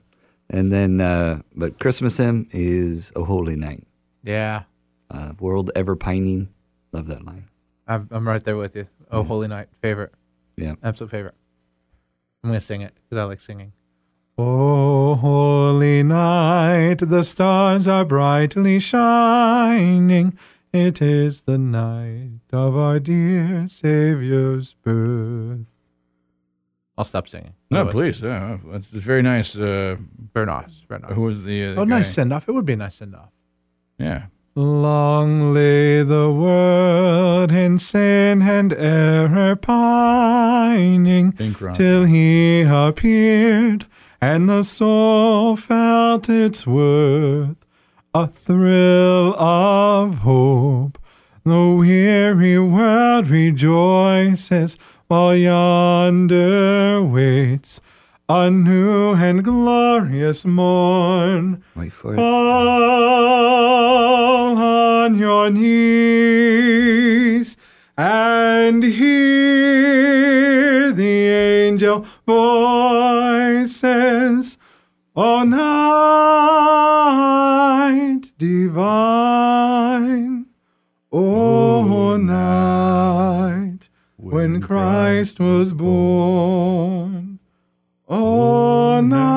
And 0.50 0.72
then, 0.72 1.00
uh, 1.02 1.42
but 1.56 1.80
Christmas 1.80 2.18
hymn 2.18 2.48
is 2.52 3.12
"O 3.16 3.24
Holy 3.26 3.56
Night." 3.58 3.84
yeah. 4.24 4.64
Uh, 5.10 5.32
World 5.40 5.72
ever 5.76 5.96
pining, 5.96 6.50
love 6.92 7.08
that 7.08 7.26
line. 7.26 7.46
I've, 7.88 8.12
I'm 8.12 8.28
right 8.28 8.44
there 8.44 8.58
with 8.58 8.76
you. 8.76 8.88
Oh, 9.10 9.24
Holy 9.24 9.48
Night, 9.48 9.68
favorite, 9.82 10.14
Yeah. 10.58 10.76
absolute 10.84 11.12
favorite. 11.12 11.36
I'm 12.44 12.50
gonna 12.50 12.60
sing 12.62 12.82
it 12.82 12.94
because 12.96 13.22
I 13.22 13.26
like 13.26 13.40
singing. 13.40 13.72
Oh, 14.38 15.16
holy 15.16 16.04
night, 16.04 17.00
the 17.00 17.24
stars 17.24 17.88
are 17.88 18.06
brightly 18.06 18.80
shining. 18.80 20.38
It 20.74 21.02
is 21.02 21.42
the 21.42 21.58
night 21.58 22.42
of 22.52 22.76
our 22.76 23.00
dear 23.00 23.68
Savior's 23.70 24.74
birth. 24.74 25.88
I'll 26.98 27.06
stop 27.06 27.28
singing. 27.28 27.54
No, 27.72 27.84
Do 27.84 27.90
it. 27.90 27.92
please. 27.92 28.22
Yeah, 28.22 28.58
it's 28.72 28.92
it's 28.94 29.04
very 29.04 29.22
nice. 29.22 29.56
Uh, 29.56 29.98
Very 30.34 30.46
nice. 30.48 30.84
Who 31.14 31.22
was 31.22 31.44
the? 31.44 31.66
Uh, 31.68 31.74
the 31.76 31.82
oh, 31.82 31.84
nice 31.84 32.12
send 32.12 32.34
off. 32.34 32.50
It 32.50 32.54
would 32.54 32.66
be 32.66 32.74
a 32.74 32.78
nice 32.78 32.96
send 32.96 33.16
off. 33.16 33.30
Yeah. 34.00 34.26
Long 34.56 35.54
lay 35.54 36.02
the 36.02 36.32
world 36.32 37.52
in 37.52 37.78
sin 37.78 38.42
and 38.42 38.74
error 38.74 39.56
pining, 39.56 41.34
till 41.76 42.06
he 42.06 42.62
appeared, 42.64 43.86
and 44.20 44.50
the 44.50 44.64
soul 44.64 45.56
felt 45.56 46.28
its 46.28 46.66
worth. 46.66 47.67
A 48.20 48.26
thrill 48.26 49.36
of 49.40 50.20
hope, 50.20 50.98
the 51.44 51.76
weary 51.78 52.58
world 52.58 53.28
rejoices, 53.28 54.76
while 55.06 55.36
yonder 55.36 57.04
waits 57.04 57.80
a 58.28 58.50
new 58.50 59.14
and 59.14 59.44
glorious 59.44 60.48
morn. 60.48 61.64
Wait 61.76 61.94
for 61.94 62.16
it. 62.16 62.18
Fall 62.18 62.28
on 64.58 65.20
your 65.20 65.52
knees 65.52 65.76
and 68.00 68.82
hear 68.82 70.92
the 70.92 71.06
angel 71.06 72.04
voices. 72.26 73.78
Oh, 75.16 75.42
o 75.42 75.44
night 75.44 76.97
divine, 78.38 78.86
oh, 81.12 81.20
oh, 81.20 81.78
O 81.80 82.12
oh, 82.14 82.18
night 82.18 83.90
when 84.18 84.62
Christ 84.62 85.40
was 85.40 85.74
born. 85.74 87.40
O 88.08 89.02
night 89.02 89.28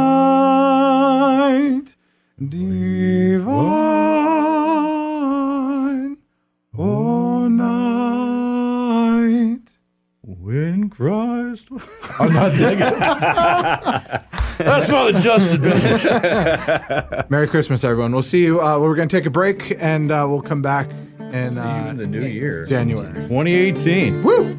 divine, 2.37 3.47
O 6.77 7.49
night. 7.49 7.71
When 10.23 10.91
Christ. 10.91 11.69
I'm 12.19 12.33
not 12.33 12.53
singing. 12.53 12.81
That's 14.65 14.89
Father 14.89 15.17
adjusted. 15.17 15.61
Merry 17.31 17.47
Christmas, 17.49 17.85
everyone. 17.85 18.13
We'll 18.13 18.23
see 18.23 18.43
you. 18.43 18.61
Uh, 18.61 18.79
we're 18.79 18.95
going 18.95 19.09
to 19.09 19.17
take 19.17 19.27
a 19.27 19.31
break 19.31 19.77
and 19.79 20.11
uh, 20.11 20.27
we'll 20.29 20.43
come 20.43 20.63
back 20.63 20.91
in, 21.33 21.59
uh, 21.59 21.87
in 21.91 21.97
the 21.97 22.07
new 22.07 22.25
year, 22.25 22.67
January. 22.67 23.13
2018. 23.15 24.23
Woo! 24.23 24.57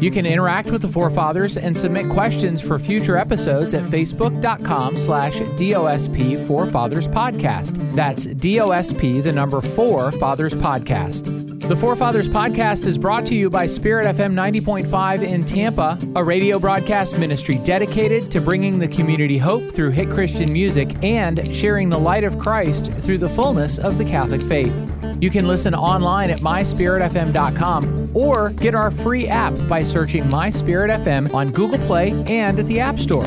You 0.00 0.10
can 0.10 0.26
interact 0.26 0.72
with 0.72 0.82
the 0.82 0.88
forefathers 0.88 1.56
and 1.56 1.76
submit 1.76 2.08
questions 2.10 2.60
for 2.60 2.76
future 2.80 3.16
episodes 3.16 3.72
at 3.72 3.84
facebook.com 3.84 4.96
slash 4.96 5.34
DOSP 5.34 6.44
Forefathers 6.48 7.06
Podcast. 7.06 7.76
That's 7.94 8.26
DOSP, 8.26 9.22
the 9.22 9.30
number 9.30 9.60
four 9.60 10.10
Fathers 10.10 10.54
Podcast. 10.54 11.51
The 11.72 11.80
Forefathers 11.80 12.28
Podcast 12.28 12.84
is 12.84 12.98
brought 12.98 13.24
to 13.24 13.34
you 13.34 13.48
by 13.48 13.66
Spirit 13.66 14.04
FM 14.14 14.34
90.5 14.34 15.22
in 15.22 15.42
Tampa, 15.42 15.98
a 16.14 16.22
radio 16.22 16.58
broadcast 16.58 17.18
ministry 17.18 17.54
dedicated 17.54 18.30
to 18.32 18.42
bringing 18.42 18.78
the 18.78 18.88
community 18.88 19.38
hope 19.38 19.72
through 19.72 19.92
hit 19.92 20.10
Christian 20.10 20.52
music 20.52 20.94
and 21.02 21.56
sharing 21.56 21.88
the 21.88 21.98
light 21.98 22.24
of 22.24 22.38
Christ 22.38 22.92
through 22.92 23.16
the 23.16 23.28
fullness 23.30 23.78
of 23.78 23.96
the 23.96 24.04
Catholic 24.04 24.42
faith. 24.42 24.74
You 25.18 25.30
can 25.30 25.48
listen 25.48 25.74
online 25.74 26.28
at 26.28 26.40
myspiritfm.com 26.40 28.10
or 28.14 28.50
get 28.50 28.74
our 28.74 28.90
free 28.90 29.26
app 29.26 29.54
by 29.66 29.82
searching 29.82 30.28
My 30.28 30.50
Spirit 30.50 30.90
FM 30.90 31.32
on 31.32 31.52
Google 31.52 31.78
Play 31.86 32.10
and 32.26 32.60
at 32.60 32.66
the 32.66 32.80
App 32.80 32.98
Store. 32.98 33.24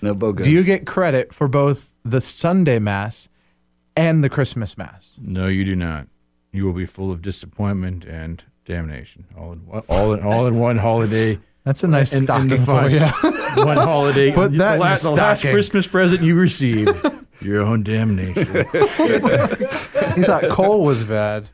No 0.00 0.14
bogos. 0.14 0.44
Do 0.44 0.50
you 0.50 0.64
get 0.64 0.86
credit 0.86 1.34
for 1.34 1.48
both 1.48 1.92
the 2.02 2.22
Sunday 2.22 2.78
Mass 2.78 3.28
and 3.98 4.22
the 4.24 4.28
Christmas 4.28 4.78
Mass? 4.78 5.18
No, 5.20 5.46
you 5.46 5.64
do 5.64 5.74
not. 5.76 6.06
You 6.52 6.64
will 6.64 6.72
be 6.72 6.86
full 6.86 7.10
of 7.12 7.20
disappointment 7.22 8.04
and 8.04 8.42
damnation. 8.64 9.24
All 9.36 9.52
in 9.52 9.66
one, 9.66 9.82
all 9.88 10.12
in, 10.14 10.22
all 10.22 10.46
in 10.46 10.58
one 10.58 10.78
holiday. 10.78 11.38
That's 11.64 11.84
a 11.84 11.88
nice 11.88 12.12
And- 12.14 12.24
stocking 12.24 12.48
the 12.48 12.58
for 12.58 12.88
you. 12.88 13.00
one 13.64 13.76
holiday. 13.76 14.32
Put 14.32 14.52
the 14.52 14.58
that 14.58 14.74
in 14.76 14.80
last, 14.80 15.02
the 15.02 15.10
last. 15.10 15.42
Christmas 15.42 15.86
present 15.86 16.22
you 16.22 16.34
received. 16.36 16.90
Your 17.40 17.62
own 17.62 17.82
damnation. 17.84 18.44
he 18.44 20.22
thought 20.24 20.46
coal 20.50 20.82
was 20.82 21.04
bad. 21.04 21.48